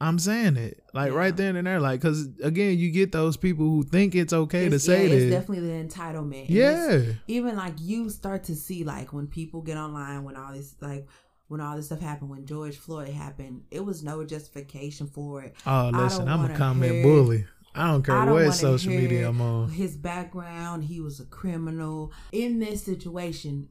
[0.00, 0.82] I'm saying it.
[0.94, 1.78] Like right then and there.
[1.78, 5.30] Like, cause again, you get those people who think it's okay to say yeah, it's
[5.30, 6.46] definitely the entitlement.
[6.48, 7.02] Yeah.
[7.28, 11.06] even like you start to see like when people get online when all this like
[11.48, 15.54] when all this stuff happened when George Floyd happened, it was no justification for it.
[15.66, 17.44] Oh, listen, I'm a comment hear- bully.
[17.74, 19.70] I don't care I don't what social media I'm on.
[19.70, 22.12] His background, he was a criminal.
[22.32, 23.68] In this situation,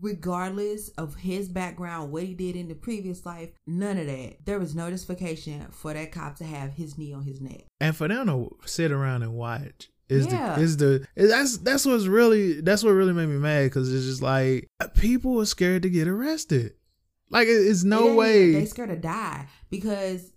[0.00, 4.44] regardless of his background, what he did in the previous life, none of that.
[4.44, 7.64] There was no justification for that cop to have his knee on his neck.
[7.80, 10.56] and for them to sit around and watch is Yeah.
[10.56, 14.06] the is the that's that's what's really that's what really made me mad because it's
[14.06, 16.74] just like people are scared to get arrested.
[17.30, 18.52] Like it- it's no Yeah, way.
[18.52, 20.32] they scared to die because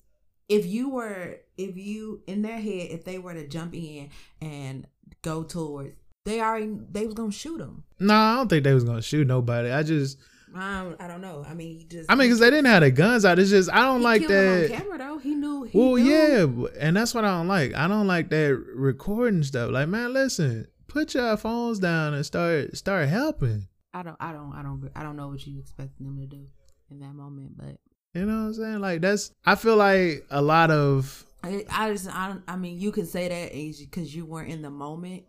[0.48, 4.10] if you were if you in their head if they were to jump in
[4.42, 4.86] and
[5.24, 5.92] go towards
[6.26, 7.84] they already they was gonna shoot him.
[8.00, 9.72] no, I don't think they was gonna shoot nobody.
[9.72, 10.18] I just
[10.56, 11.44] I don't, I don't know.
[11.48, 13.40] I mean, he just I mean because they didn't have their guns out.
[13.40, 14.72] It's just I don't like that.
[14.72, 15.18] on camera though.
[15.18, 15.64] He knew.
[15.64, 16.04] He Well, knew.
[16.04, 17.74] yeah, and that's what I don't like.
[17.74, 19.72] I don't like that recording stuff.
[19.72, 23.68] Like, man, listen, put your phones down and start start helping.
[23.94, 24.18] I don't.
[24.20, 24.54] I don't.
[24.54, 24.90] I don't.
[24.96, 26.46] I don't know what you expecting them to do
[26.92, 27.78] in that moment, but
[28.14, 28.80] You know what I'm saying?
[28.80, 32.08] Like that's I feel like a lot of I, I just.
[32.08, 32.36] I.
[32.48, 33.54] I mean, you can say that
[33.90, 35.24] because you weren't in the moment.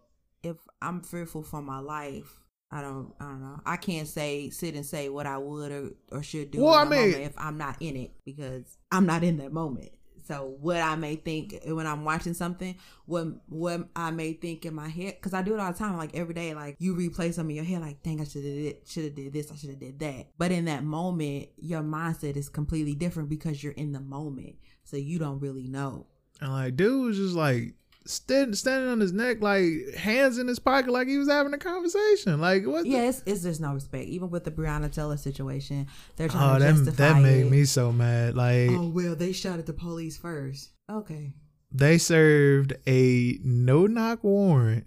[0.85, 3.12] If I'm fearful for my life, I don't.
[3.20, 3.61] I don't know.
[3.64, 6.62] I can't say sit and say what I would or, or should do.
[6.62, 9.53] Well, in I mean- moment if I'm not in it because I'm not in that
[9.53, 9.91] moment.
[10.26, 12.76] So what I may think when I'm watching something,
[13.07, 15.97] what what I may think in my head, because I do it all the time,
[15.99, 18.55] like every day, like you replay some in your head, like dang, I should have
[18.55, 20.28] did should have did this, I should have did that.
[20.39, 24.97] But in that moment, your mindset is completely different because you're in the moment, so
[24.97, 26.07] you don't really know.
[26.41, 27.74] and like dude was just like
[28.07, 31.59] stand, standing on his neck, like hands in his pocket, like he was having a
[31.59, 32.41] conversation.
[32.41, 32.85] Like what?
[32.85, 34.07] the- Yeah, it's, it's there's no respect.
[34.09, 35.87] Even with the Breonna Taylor situation,
[36.17, 37.51] they're Oh, trying to that justify that made it.
[37.51, 38.35] me so mad.
[38.37, 40.71] Like Oh well, they shot at the police first.
[40.91, 41.33] Okay.
[41.73, 44.87] they served a no knock warrant,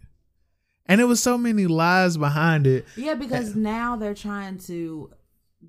[0.86, 2.86] and it was so many lies behind it.
[2.96, 5.10] Yeah, because now they're trying to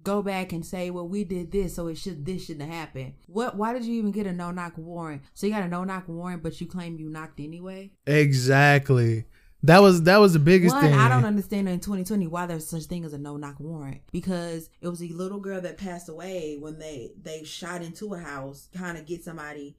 [0.03, 3.14] go back and say, "Well, we did this, so it should this shouldn't have happened."
[3.26, 3.57] What?
[3.57, 5.22] Why did you even get a no knock warrant?
[5.34, 7.93] So you got a no knock warrant, but you claim you knocked anyway.
[8.07, 9.24] Exactly.
[9.64, 10.95] That was that was the biggest One, thing.
[10.95, 14.70] I don't understand in 2020 why there's such thing as a no knock warrant because
[14.80, 18.68] it was a little girl that passed away when they they shot into a house
[18.76, 19.76] trying to get somebody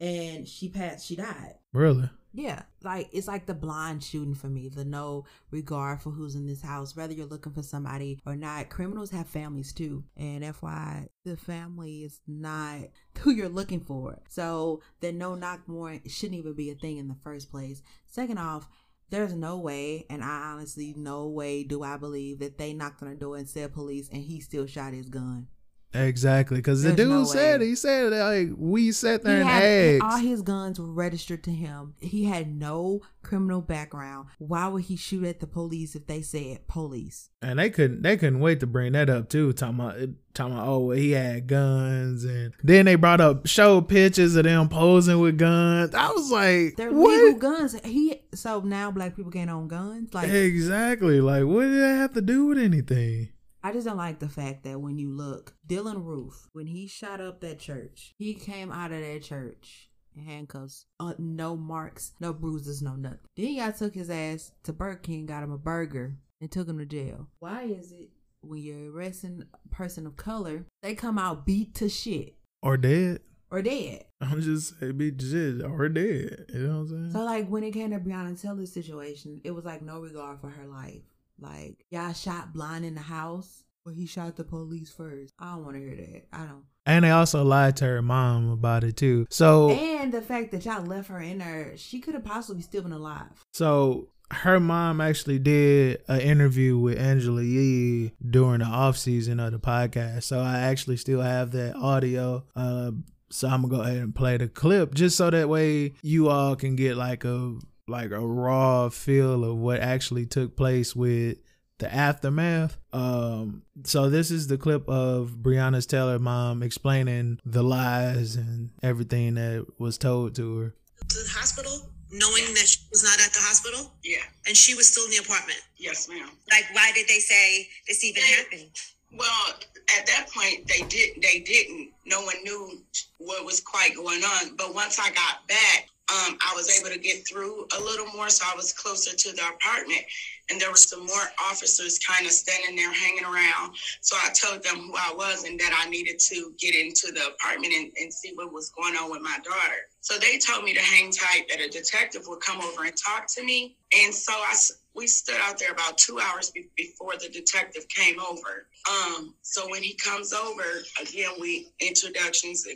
[0.00, 1.06] and she passed.
[1.06, 1.54] She died.
[1.72, 2.10] Really?
[2.34, 6.46] Yeah, like it's like the blind shooting for me, the no regard for who's in
[6.46, 8.70] this house, whether you're looking for somebody or not.
[8.70, 12.80] Criminals have families too, and FYI, the family is not
[13.18, 14.18] who you're looking for.
[14.28, 17.82] So the no knock warrant shouldn't even be a thing in the first place.
[18.06, 18.66] Second off,
[19.10, 23.10] there's no way, and I honestly no way do I believe that they knocked on
[23.10, 25.48] the door and said police, and he still shot his gun.
[25.94, 27.66] Exactly, because the dude no said way.
[27.68, 30.02] he said like we sat there He and had, asked.
[30.14, 31.94] all his guns were registered to him.
[32.00, 34.28] He had no criminal background.
[34.38, 37.28] Why would he shoot at the police if they said police?
[37.42, 39.52] And they couldn't they couldn't wait to bring that up too.
[39.52, 39.96] Talking about
[40.34, 44.68] talking about oh he had guns and then they brought up show pictures of them
[44.70, 45.94] posing with guns.
[45.94, 47.22] I was like, They're what?
[47.22, 47.78] legal guns.
[47.84, 50.14] He so now black people can't own guns.
[50.14, 51.20] Like exactly.
[51.20, 53.28] Like what did that have to do with anything?
[53.64, 57.20] I just don't like the fact that when you look, Dylann Roof, when he shot
[57.20, 62.32] up that church, he came out of that church in handcuffs, uh, no marks, no
[62.32, 63.18] bruises, no nothing.
[63.36, 66.78] Then y'all took his ass to Burger King, got him a burger, and took him
[66.78, 67.28] to jail.
[67.38, 68.10] Why is it
[68.40, 73.20] when you're arresting a person of color, they come out beat to shit Or dead?
[73.50, 74.06] or dead?
[74.20, 76.46] I'm just saying, be shit or dead.
[76.52, 77.10] You know what I'm saying?
[77.12, 80.48] So like when it came to Breonna Taylor's situation, it was like no regard for
[80.50, 81.02] her life.
[81.42, 85.32] Like y'all shot blind in the house, but he shot the police first.
[85.38, 86.26] I don't want to hear that.
[86.32, 86.64] I don't.
[86.86, 89.26] and they also lied to her mom about it too.
[89.30, 92.82] So And the fact that y'all left her in there, she could have possibly still
[92.82, 93.44] been alive.
[93.52, 99.52] So her mom actually did an interview with Angela Yee during the off season of
[99.52, 100.22] the podcast.
[100.22, 102.44] So I actually still have that audio.
[102.56, 102.92] Uh,
[103.30, 106.54] so I'm gonna go ahead and play the clip just so that way you all
[106.56, 107.56] can get like a
[107.92, 111.38] like a raw feel of what actually took place with
[111.78, 112.76] the aftermath.
[112.92, 119.34] Um, so this is the clip of Breonna's Taylor mom explaining the lies and everything
[119.34, 120.74] that was told to her.
[121.08, 123.92] to the hospital, knowing that she was not at the hospital?
[124.02, 124.22] Yeah.
[124.46, 125.60] And she was still in the apartment.
[125.76, 126.28] Yes, ma'am.
[126.50, 128.70] Like, why did they say this even happened?
[129.14, 129.54] Well,
[129.98, 131.20] at that point, they did.
[131.20, 131.90] They didn't.
[132.06, 132.80] No one knew
[133.18, 134.56] what was quite going on.
[134.56, 138.28] But once I got back, um, I was able to get through a little more,
[138.28, 140.02] so I was closer to the apartment.
[140.50, 143.74] And there were some more officers kind of standing there hanging around.
[144.00, 147.28] So I told them who I was and that I needed to get into the
[147.28, 149.88] apartment and, and see what was going on with my daughter.
[150.00, 153.26] So they told me to hang tight, that a detective would come over and talk
[153.36, 153.76] to me.
[154.02, 154.54] And so I,
[154.94, 158.66] we stood out there about two hours be- before the detective came over.
[158.90, 160.64] Um, so when he comes over,
[161.00, 162.66] again, we introductions,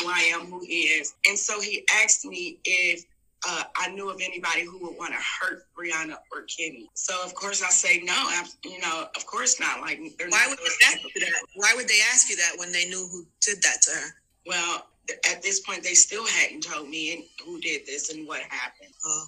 [0.00, 1.14] who I am, who he is.
[1.26, 3.04] And so he asked me if
[3.46, 6.88] uh, I knew of anybody who would want to hurt Breonna or Kenny.
[6.94, 8.14] So of course I say no.
[8.32, 9.80] ab- You know, of course not.
[9.80, 11.32] Like Why not would they ask you that?
[11.54, 14.14] Why would they ask you that when they knew who did that to her?
[14.46, 18.26] Well, th- at this point, they still hadn't told me and who did this and
[18.26, 18.94] what happened.
[19.04, 19.24] Oh,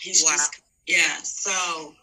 [0.00, 0.32] He's Wow.
[0.32, 1.18] just, yeah.
[1.22, 1.94] So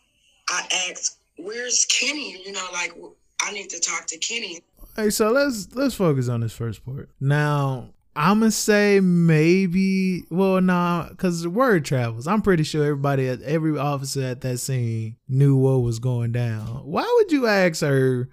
[0.49, 2.93] I asked, "Where's Kenny?" You know, like
[3.41, 4.61] I need to talk to Kenny.
[4.99, 7.09] Hey, so let's let's focus on this first part.
[7.21, 12.27] Now, I'ma say maybe well nah, cause the word travels.
[12.27, 16.65] I'm pretty sure everybody at every officer at that scene knew what was going down.
[16.83, 18.27] Why would you ask her,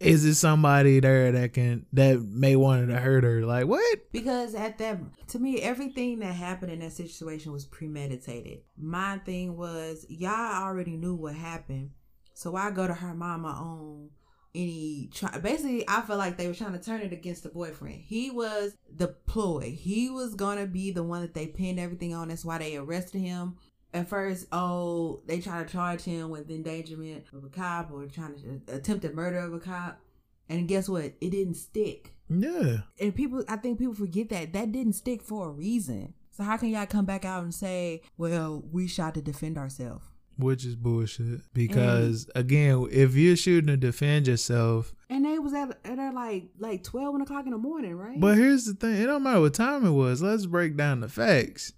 [0.00, 3.46] is it somebody there that can that may wanted to hurt her?
[3.46, 4.10] Like what?
[4.10, 4.98] Because at that,
[5.28, 8.62] to me, everything that happened in that situation was premeditated.
[8.76, 11.90] My thing was, y'all already knew what happened,
[12.34, 14.10] so I go to her mama on
[14.54, 15.38] any try.
[15.38, 18.00] Basically, I feel like they were trying to turn it against the boyfriend.
[18.00, 19.76] He was the ploy.
[19.78, 22.28] He was gonna be the one that they pinned everything on.
[22.28, 23.56] That's why they arrested him.
[23.92, 28.36] At first, oh, they try to charge him with endangerment of a cop or trying
[28.66, 30.00] to attempted murder of a cop.
[30.48, 31.12] And guess what?
[31.20, 32.78] It didn't stick Yeah.
[33.00, 36.56] and people i think people forget that that didn't stick for a reason so how
[36.56, 40.04] can y'all come back out and say well we shot to defend ourselves
[40.40, 41.40] Which is bullshit.
[41.52, 46.82] Because again, if you're shooting to defend yourself, and they was at, at like like
[46.82, 49.86] 12 o'clock in the morning right But here's the thing: it don't matter what time
[49.86, 50.22] it was.
[50.22, 51.72] Let's break down the facts.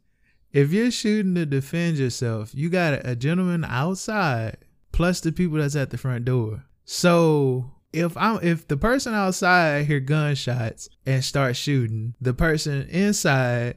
[0.52, 4.58] If you're shooting to defend yourself, you got a gentleman outside
[4.92, 6.64] plus the people that's at the front door.
[6.84, 13.76] So if I'm if the person outside hear gunshots and start shooting, the person inside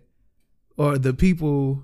[0.78, 1.84] or the people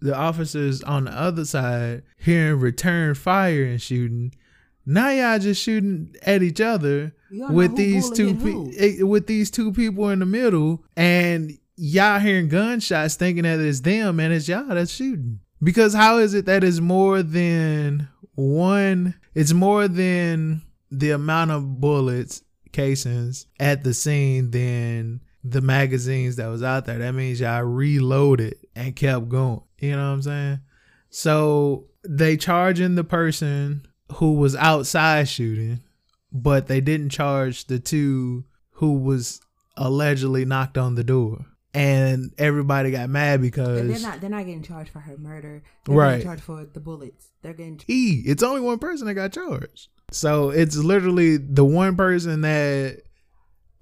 [0.00, 4.34] the officers on the other side hearing return fire and shooting,
[4.84, 9.02] now y'all just shooting at each other You don't know with these two pe- eh,
[9.02, 14.20] with these two people in the middle and y'all hearing gunshots thinking that it's them
[14.20, 19.52] and it's y'all that's shooting because how is it that it's more than one it's
[19.52, 22.42] more than the amount of bullets
[22.72, 26.98] casings at the scene than the magazines that was out there.
[26.98, 29.62] That means y'all reloaded and kept going.
[29.78, 30.60] You know what I'm saying?
[31.10, 35.80] So they charging the person who was outside shooting,
[36.32, 39.40] but they didn't charge the two who was
[39.76, 41.44] allegedly knocked on the door.
[41.74, 45.62] And everybody got mad because And they're not they're not getting charged for her murder.
[45.84, 46.10] They're Right.
[46.12, 47.28] getting charged for the bullets.
[47.42, 48.20] They're getting he.
[48.20, 49.88] It's only one person that got charged.
[50.10, 53.02] So it's literally the one person that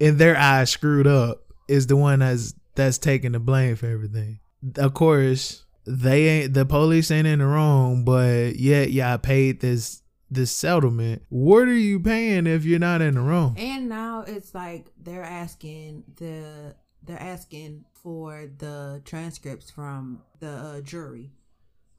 [0.00, 4.40] in their eyes screwed up is the one that's that's taking the blame for everything.
[4.76, 10.02] Of course, they ain't the police ain't in the wrong, but yet y'all paid this
[10.30, 11.22] this settlement.
[11.28, 13.54] What are you paying if you're not in the wrong?
[13.58, 20.80] And now it's like they're asking the they're asking for the transcripts from the uh,
[20.80, 21.32] jury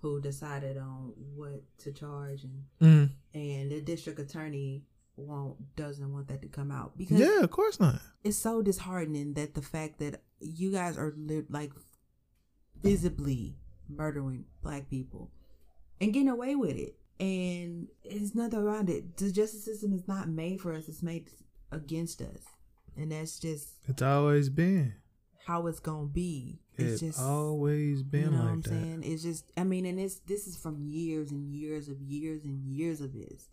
[0.02, 3.10] who decided on what to charge and Mm.
[3.34, 4.84] and the district attorney
[5.16, 8.02] won't doesn't want that to come out because Yeah, of course not.
[8.24, 11.72] it's so disheartening that the fact that you guys are li- like
[12.82, 13.56] visibly
[13.90, 15.32] murdering black people
[16.02, 16.96] and getting away with it.
[17.20, 19.16] And there's nothing around it.
[19.18, 20.88] The justice system is not made for us.
[20.90, 21.30] It's made
[21.72, 22.42] against us.
[22.98, 24.96] And that's just It's always been.
[25.46, 26.60] how it's gonna be.
[26.78, 28.70] It's It's just always been you know what like i'm that.
[28.70, 29.04] saying?
[29.06, 32.62] It's just i mean and it's this is from years and years of years and
[32.66, 33.48] years of this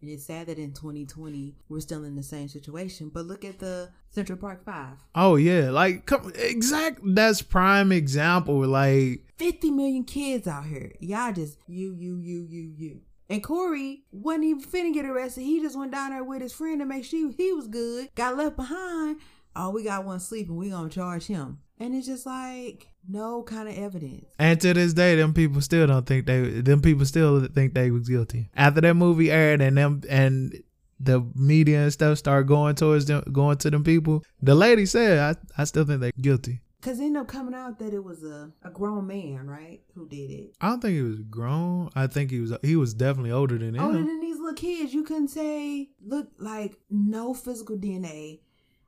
[0.00, 3.58] and it's sad that in 2020 we're still in the same situation but look at
[3.58, 7.00] the central park five Oh yeah, like come exact.
[7.02, 8.66] That's prime example.
[8.66, 10.92] Like 50 million kids out here.
[11.00, 13.00] Y'all just you, you, you, you, you.
[13.28, 15.42] And Korey wasn't even finna get arrested.
[15.42, 18.08] He just went down there with his friend to make sure he was good.
[18.14, 19.20] Got left behind.
[19.54, 20.56] Oh, we got one sleeping.
[20.56, 21.58] We gonna charge him.
[21.78, 24.26] And it's just like no kind of evidence.
[24.38, 26.60] And to this day, them people still don't think they.
[26.60, 28.48] Them people still think they was guilty.
[28.54, 30.62] After that movie aired, and them and
[30.98, 34.22] the media and stuff start going towards them, going to them people.
[34.42, 37.78] The lady said, "I, I still think they guilty." Cause it ended up coming out
[37.80, 40.54] that it was a, a grown man, right, who did it.
[40.62, 41.90] I don't think he was grown.
[41.94, 42.54] I think he was.
[42.62, 43.84] He was definitely older than him.
[43.84, 48.40] Older than these little kids, you couldn't say look like no physical DNA.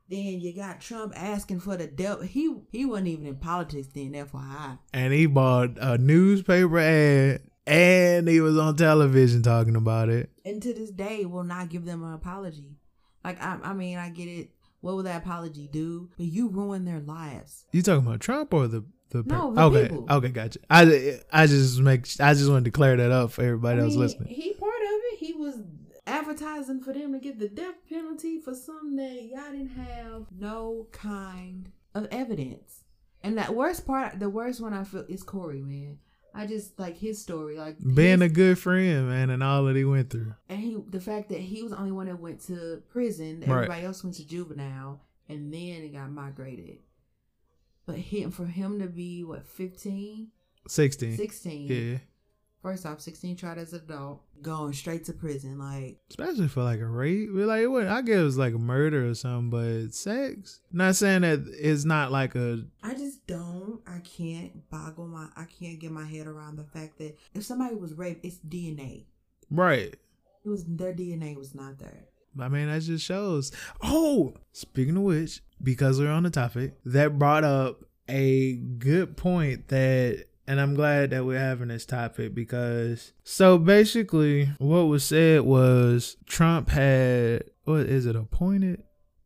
[0.09, 2.23] Then you got Trump asking for the devil.
[2.23, 4.77] He he wasn't even in politics then, FYI.
[4.93, 10.29] and he bought a newspaper ad, and he was on television talking about it.
[10.45, 12.77] and to this day will not give them an apology.
[13.23, 14.49] Like I, I mean, I get it.
[14.81, 16.09] What will that apology do?
[16.17, 17.63] But you ruin their lives.
[17.71, 19.23] You talking about Trump or the the?
[19.23, 20.05] No, the okay, people.
[20.11, 20.59] okay, gotcha.
[20.69, 23.91] I I just make I just want to clear that up for everybody I else
[23.93, 24.33] mean, listening.
[24.33, 25.19] He part of it.
[25.19, 25.61] He was
[26.05, 30.87] advertising for them to get the death penalty for something that y'all didn't have no
[30.91, 32.83] kind of evidence.
[33.21, 35.99] And that worst part, the worst one I feel is Korey, man.
[36.35, 39.75] I just like his story, like Being his- a good friend, man, and all that
[39.75, 40.33] he went through.
[40.49, 43.49] and he the fact that he was the only one that went to prison Right.
[43.49, 46.79] everybody else went to juvenile and then it got migrated
[47.85, 50.29] but him for him to be what 15
[50.67, 51.15] Sixteen.
[51.17, 51.97] 16 Yeah.
[52.63, 56.79] First off 16 tried as an adult going straight to prison like Especially for like
[56.79, 57.29] a rape.
[57.31, 60.61] Like it wasn't, I guess it was like a murder or something, but sex.
[60.71, 65.45] Not saying that it's not like a i just don't i can't boggle my i
[65.45, 69.05] can't get my head around the fact that if somebody was raped it's dna
[69.49, 69.95] right.
[70.45, 72.07] it was their dna was not there
[72.39, 73.51] I mean, that just shows.
[73.81, 79.67] Oh, speaking of which, because we're on the topic, that brought up a good point
[79.69, 85.41] that, and I'm glad that we're having this topic because, so basically, what was said
[85.41, 88.83] was Trump had, what is it, appointed?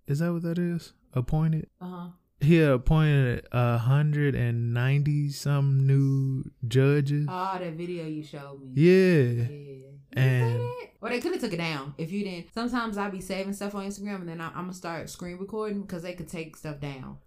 [0.07, 0.93] Is that what that is?
[1.13, 1.68] Appointed?
[1.82, 2.09] uh-huh
[2.39, 7.26] He had appointed a hundred and ninety some new judges.
[7.30, 9.47] oh that video you showed me Yeah.
[9.49, 10.61] yeah And
[11.01, 12.53] Or they could have took it down if you didn't.
[12.53, 16.03] Sometimes I'd be saving stuff on Instagram and then I'm gonna start screen recording because
[16.03, 17.18] they could take stuff down.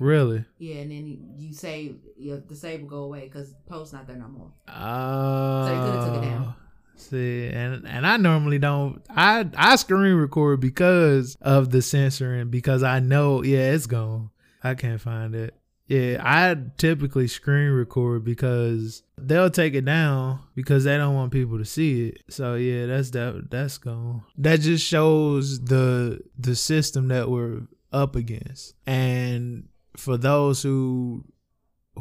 [0.00, 0.44] Really.
[0.58, 4.08] Yeah, and then you, you save you, the save will go away because post not
[4.08, 4.50] there no more.
[4.66, 5.66] Oh.
[5.66, 6.54] So you coulda took it down.
[6.96, 9.00] See, and and I normally don't.
[9.08, 14.30] I I screen record because of the censoring because I know yeah it's gone.
[14.62, 15.54] I can't find it.
[15.86, 21.58] Yeah, I typically screen record because they'll take it down because they don't want people
[21.58, 22.22] to see it.
[22.28, 24.22] So yeah, that's that that's gone.
[24.38, 28.74] That just shows the the system that we're up against.
[28.86, 31.24] And for those who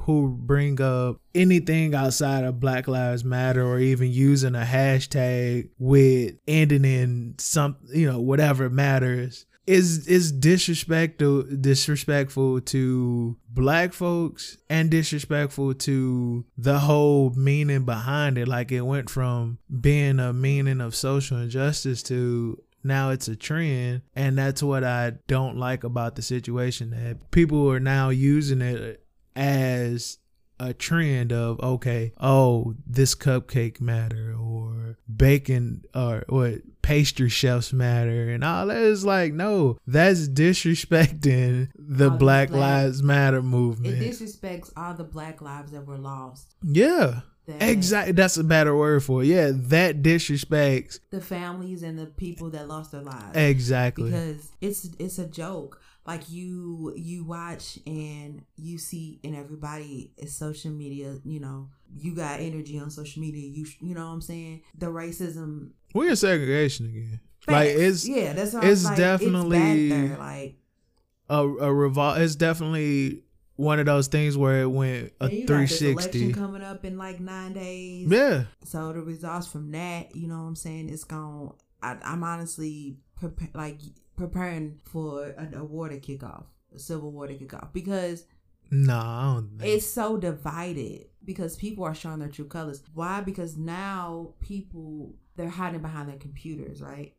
[0.01, 6.35] who bring up anything outside of Black Lives Matter or even using a hashtag with
[6.47, 14.89] ending in some you know whatever matters is is disrespectful disrespectful to black folks and
[14.89, 18.47] disrespectful to the whole meaning behind it.
[18.47, 24.01] Like it went from being a meaning of social injustice to now it's a trend
[24.15, 29.03] and that's what I don't like about the situation that people are now using it
[29.35, 30.17] as
[30.61, 38.29] a trend of okay, oh, this cupcake matter or bacon or what pastry chefs matter
[38.29, 44.01] and all that is like no, that's disrespecting the All Black black- Lives Matter movement.
[44.01, 46.55] It disrespects all the black lives that were lost.
[46.63, 47.21] yeah.
[47.49, 48.13] That- Exactly.
[48.13, 49.27] That's a better word for it.
[49.27, 53.35] Yeah, that disrespects The families and the people that lost their lives.
[53.35, 54.11] exactly.
[54.11, 60.35] because it's it's a joke like you you watch and you see and everybody is
[60.35, 64.21] social media you know you got energy on social media you you know what i'm
[64.21, 67.19] saying the racism We're in segregation again.
[67.47, 70.55] Like it's yeah that's it's like, definitely it's like
[71.29, 72.17] a a revol.
[72.19, 73.23] It's definitely
[73.59, 76.85] one of those things where it went a and you got this election coming up
[76.85, 80.87] in like nine days Yeah, so the results from that you know what i'm saying
[80.87, 81.51] it's going
[81.83, 82.95] I, i'm honestly
[83.53, 83.79] like
[84.15, 88.23] preparing for an, a war to kick off a civil war to kick off because
[88.71, 89.69] no I don't think.
[89.69, 92.81] it's so divided because people are showing their true colors.
[92.93, 93.19] Why?
[93.21, 97.13] Because now people they're hiding behind their computers, right?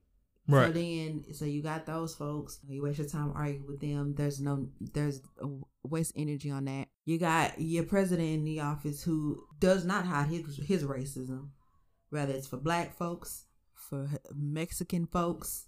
[0.49, 0.75] So right.
[0.75, 2.59] then, so you got those folks.
[2.69, 4.15] You waste your time arguing with them.
[4.17, 5.21] There's no, there's
[5.85, 6.89] waste energy on that.
[7.05, 11.51] You got your president in the office who does not hide his his racism,
[12.11, 15.67] whether it's for black folks, for Mexican folks.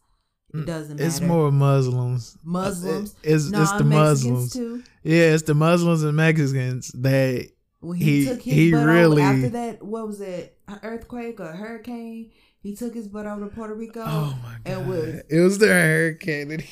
[0.54, 1.04] It doesn't matter.
[1.04, 2.36] Mm, It's more Muslims.
[2.44, 3.14] Muslims.
[3.22, 4.52] It's No, it's the Mexicans Muslims.
[4.52, 4.82] too.
[5.02, 7.48] Yeah, it's the Muslims and Mexicans that
[7.80, 11.52] when he, He- took his he butt really- after that what was it earthquake or
[11.52, 12.32] hurricane
[12.62, 15.68] he took his butt over to puerto rico Oh my and was it was the
[15.68, 16.62] hurricane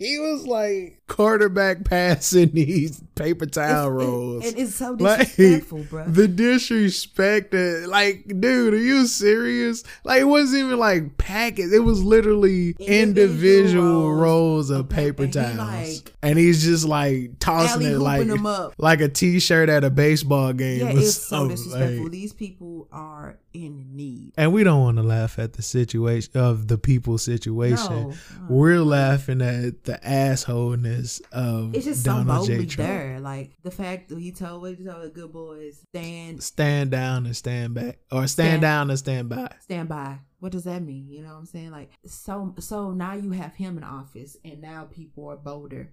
[0.00, 4.44] he, he was like quarterback passing these paper towel it's, rolls.
[4.44, 9.82] it, and it's so Like, disrespectful bro The disrespect that, like, dude, are you serious?
[10.04, 11.72] Like, it wasn't even like packets.
[11.72, 15.58] It was literally individual, Individual rolls, of paper and he, towels.
[16.04, 18.74] like, and he's just like tossing it like, them up.
[18.78, 20.80] like a t shirt at a baseball game.
[20.80, 25.02] yeah it's so disrespectful like- these people are in need and we don't want to
[25.02, 28.10] laugh at the situation of the people's situation.
[28.10, 28.14] No.
[28.48, 32.56] We're laughing at the assholeness of it's just so Donald J.
[32.58, 36.42] boldly there like the fact that he told what he told the good boys stand
[36.42, 39.50] Stand down and stand back, or stand, Stand- down and stand by.
[39.60, 40.18] stand by.
[40.38, 41.08] What does that mean?
[41.10, 41.70] You know what I'm saying?
[41.70, 45.92] Like so so now you have him in office and now people are bolder.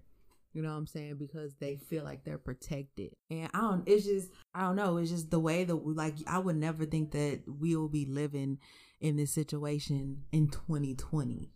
[0.54, 1.16] You know what I'm saying?
[1.18, 3.14] Because they feel like they're protected.
[3.30, 6.16] And I don't it's just I don't know, it's just the way that we like
[6.28, 8.60] I would never think that we will be living
[9.00, 11.52] in this situation in 2020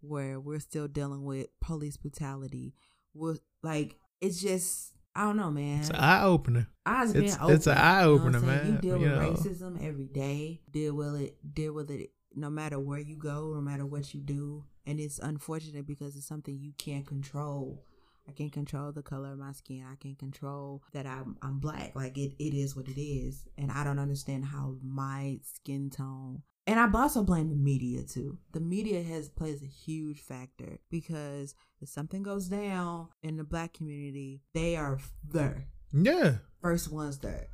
[0.00, 2.74] where we're still dealing with police brutality.
[3.14, 5.80] We're like it's just I don't know, man.
[5.80, 6.68] It's an eye opener.
[6.84, 7.54] Eyes been It's- open.
[7.54, 8.46] it's an you know what I'm eye-opener, saying?
[8.46, 9.32] man, You deal you with know.
[9.32, 10.60] racism every day.
[10.70, 11.54] Deal with it.
[11.54, 12.10] Deal with it.
[12.34, 16.26] No matter where you go, no matter what you do, and it's unfortunate because it's
[16.26, 17.82] something you can't control.
[18.28, 19.84] I can't control the color of my skin.
[19.90, 21.92] I can't control that I'm I'm black.
[21.96, 26.42] Like it, it is what it is, and I don't understand how my skin tone.
[26.68, 28.38] And I also blame the media too.
[28.52, 33.72] The media has plays a huge factor because if something goes down in the black
[33.74, 36.38] community, they are there Yeah.
[36.60, 37.46] first ones there.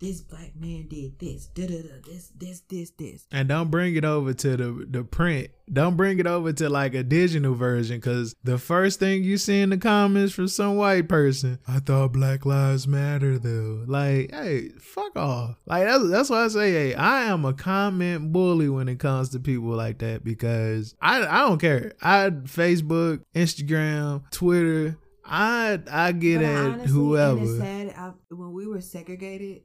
[0.00, 3.26] This black man did this, da da da, this, this, this, this.
[3.30, 5.50] And don't bring it over to the the print.
[5.70, 9.60] Don't bring it over to like a digital version, because the first thing you see
[9.60, 13.84] in the comments from some white person, I thought Black Lives Matter though.
[13.86, 15.56] Like, hey, fuck off.
[15.66, 19.28] Like that's that's why I say, hey, I am a comment bully when it comes
[19.30, 21.92] to people like that because I I don't care.
[22.00, 24.96] I Facebook, Instagram, Twitter.
[25.26, 27.58] I I get But at honestly, whoever.
[27.58, 27.94] Sad.
[27.96, 29.62] I, when we were segregated,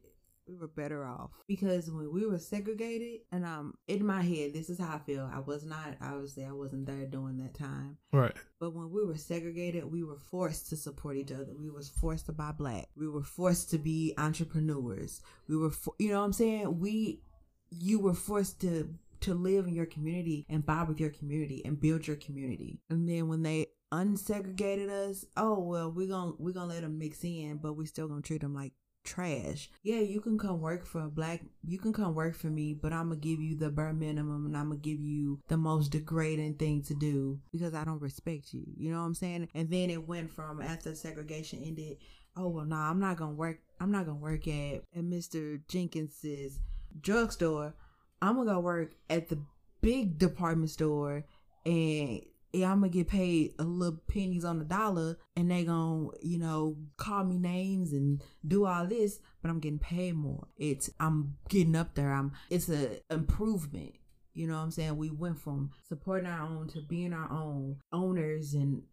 [0.47, 4.69] we were better off because when we were segregated, and um, in my head, this
[4.69, 5.29] is how I feel.
[5.33, 7.97] I was not obviously I wasn't there during that time.
[8.11, 8.35] Right.
[8.59, 11.53] But when we were segregated, we were forced to support each other.
[11.57, 12.87] We was forced to buy black.
[12.95, 15.21] We were forced to be entrepreneurs.
[15.47, 16.79] We were, fo- you know what I'm saying?
[16.79, 17.21] We,
[17.69, 21.79] you were forced to to live in your community and buy with your community and
[21.79, 22.79] build your community.
[22.89, 27.23] And then when they unsegregated us, oh well, we're gonna we're gonna let them mix
[27.23, 28.73] in, but we still gonna treat them like
[29.05, 29.69] trash.
[29.83, 32.91] Yeah, you can come work for a black you can come work for me, but
[32.91, 36.55] I'm gonna give you the bare minimum and I'm gonna give you the most degrading
[36.55, 38.65] thing to do because I don't respect you.
[38.77, 39.49] You know what I'm saying?
[39.53, 41.97] And then it went from after segregation ended,
[42.35, 45.61] oh well nah, I'm not gonna work I'm not gonna work at, at Mr.
[45.67, 46.59] Jenkins's
[46.99, 47.73] drugstore.
[48.21, 49.39] I'm gonna go work at the
[49.81, 51.25] big department store
[51.65, 52.21] and
[52.55, 56.37] yeah, I'm gonna get paid a little pennies on the dollar, and they gonna, you
[56.37, 60.47] know, call me names and do all this, but I'm getting paid more.
[60.57, 62.11] It's I'm getting up there.
[62.11, 63.95] I'm it's a improvement.
[64.33, 64.97] You know what I'm saying?
[64.97, 68.83] We went from supporting our own to being our own owners and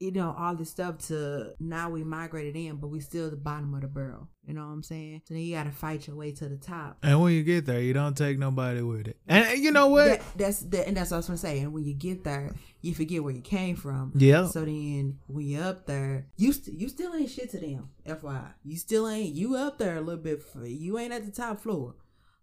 [0.00, 3.74] you know, all this stuff to now we migrated in, but we still the bottom
[3.74, 4.28] of the barrel.
[4.46, 5.22] You know what I'm saying?
[5.26, 6.98] So then you gotta fight your way to the top.
[7.02, 9.18] And when you get there, you don't take nobody with it.
[9.26, 10.06] And you know what?
[10.06, 11.58] That, that's that, and that's what I was gonna say.
[11.60, 14.12] And when you get there, you forget where you came from.
[14.14, 14.46] Yeah.
[14.46, 17.90] So then when you up there, you st- you still ain't shit to them.
[18.06, 19.34] FYI, you still ain't.
[19.34, 20.42] You up there a little bit.
[20.64, 21.96] You ain't at the top floor,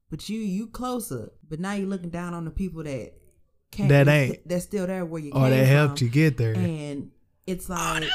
[0.10, 1.32] but you you closer.
[1.48, 3.14] But now you're looking down on the people that.
[3.78, 4.48] That ain't.
[4.48, 5.32] That's still there where you.
[5.34, 6.54] Oh, or came that helped you get there.
[6.54, 7.12] And
[7.48, 8.10] it's oh, like.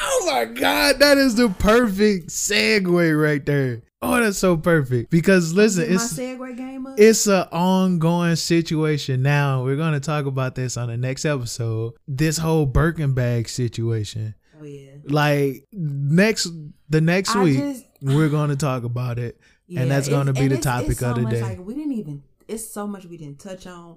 [0.00, 3.82] Oh my God, that is the perfect segue right there.
[4.02, 5.10] Oh, that's so perfect.
[5.10, 6.94] Because listen, it's segue game up.
[6.98, 9.22] it's an ongoing situation.
[9.22, 11.94] Now we're gonna talk about this on the next episode.
[12.06, 14.34] This whole Birkin bag situation.
[14.60, 14.96] oh yeah.
[15.04, 16.48] Like next
[16.90, 19.40] the next I week, just- we're gonna talk about it,
[19.74, 21.42] and that's gonna be the it's- topic it's so of the much, day.
[21.42, 22.22] Like we didn't even.
[22.48, 23.96] It's so much we didn't touch on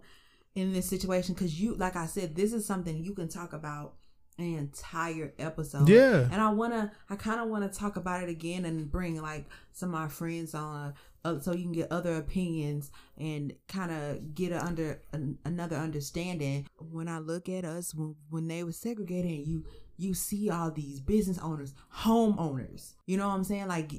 [0.56, 3.94] in this situation because you, like I said, this is something you can talk about
[4.40, 5.88] an entire episode.
[5.90, 6.28] Yeah.
[6.32, 9.46] and I wanna, I kind of want to talk about it again and bring like
[9.72, 10.94] some of our friends on.
[11.26, 15.76] Uh, so you can get other opinions and kind of get a under an, another
[15.76, 16.66] understanding.
[16.78, 19.66] When I look at us when when they were segregated, you
[19.98, 22.94] you see all these business owners, homeowners.
[23.06, 23.68] You know what I'm saying?
[23.68, 23.92] Like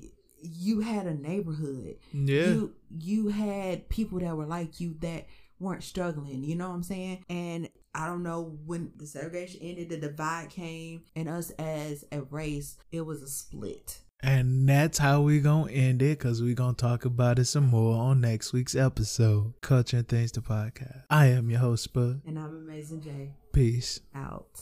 [0.42, 1.96] you had a neighborhood.
[2.12, 2.44] Yeah.
[2.44, 5.26] You you had people that were like you that
[5.58, 6.42] weren't struggling.
[6.42, 7.24] You know what I'm saying?
[7.28, 12.22] And I don't know when the segregation ended, the divide came, and us as a
[12.22, 14.00] race, it was a split.
[14.22, 17.96] And that's how we gonna end it, cause we gonna talk about it some more
[17.96, 21.04] on next week's episode, Culture and Things the podcast.
[21.08, 22.20] I am your host, Spud.
[22.26, 23.30] And I'm Amazing Jay.
[23.52, 24.00] Peace.
[24.14, 24.60] Out.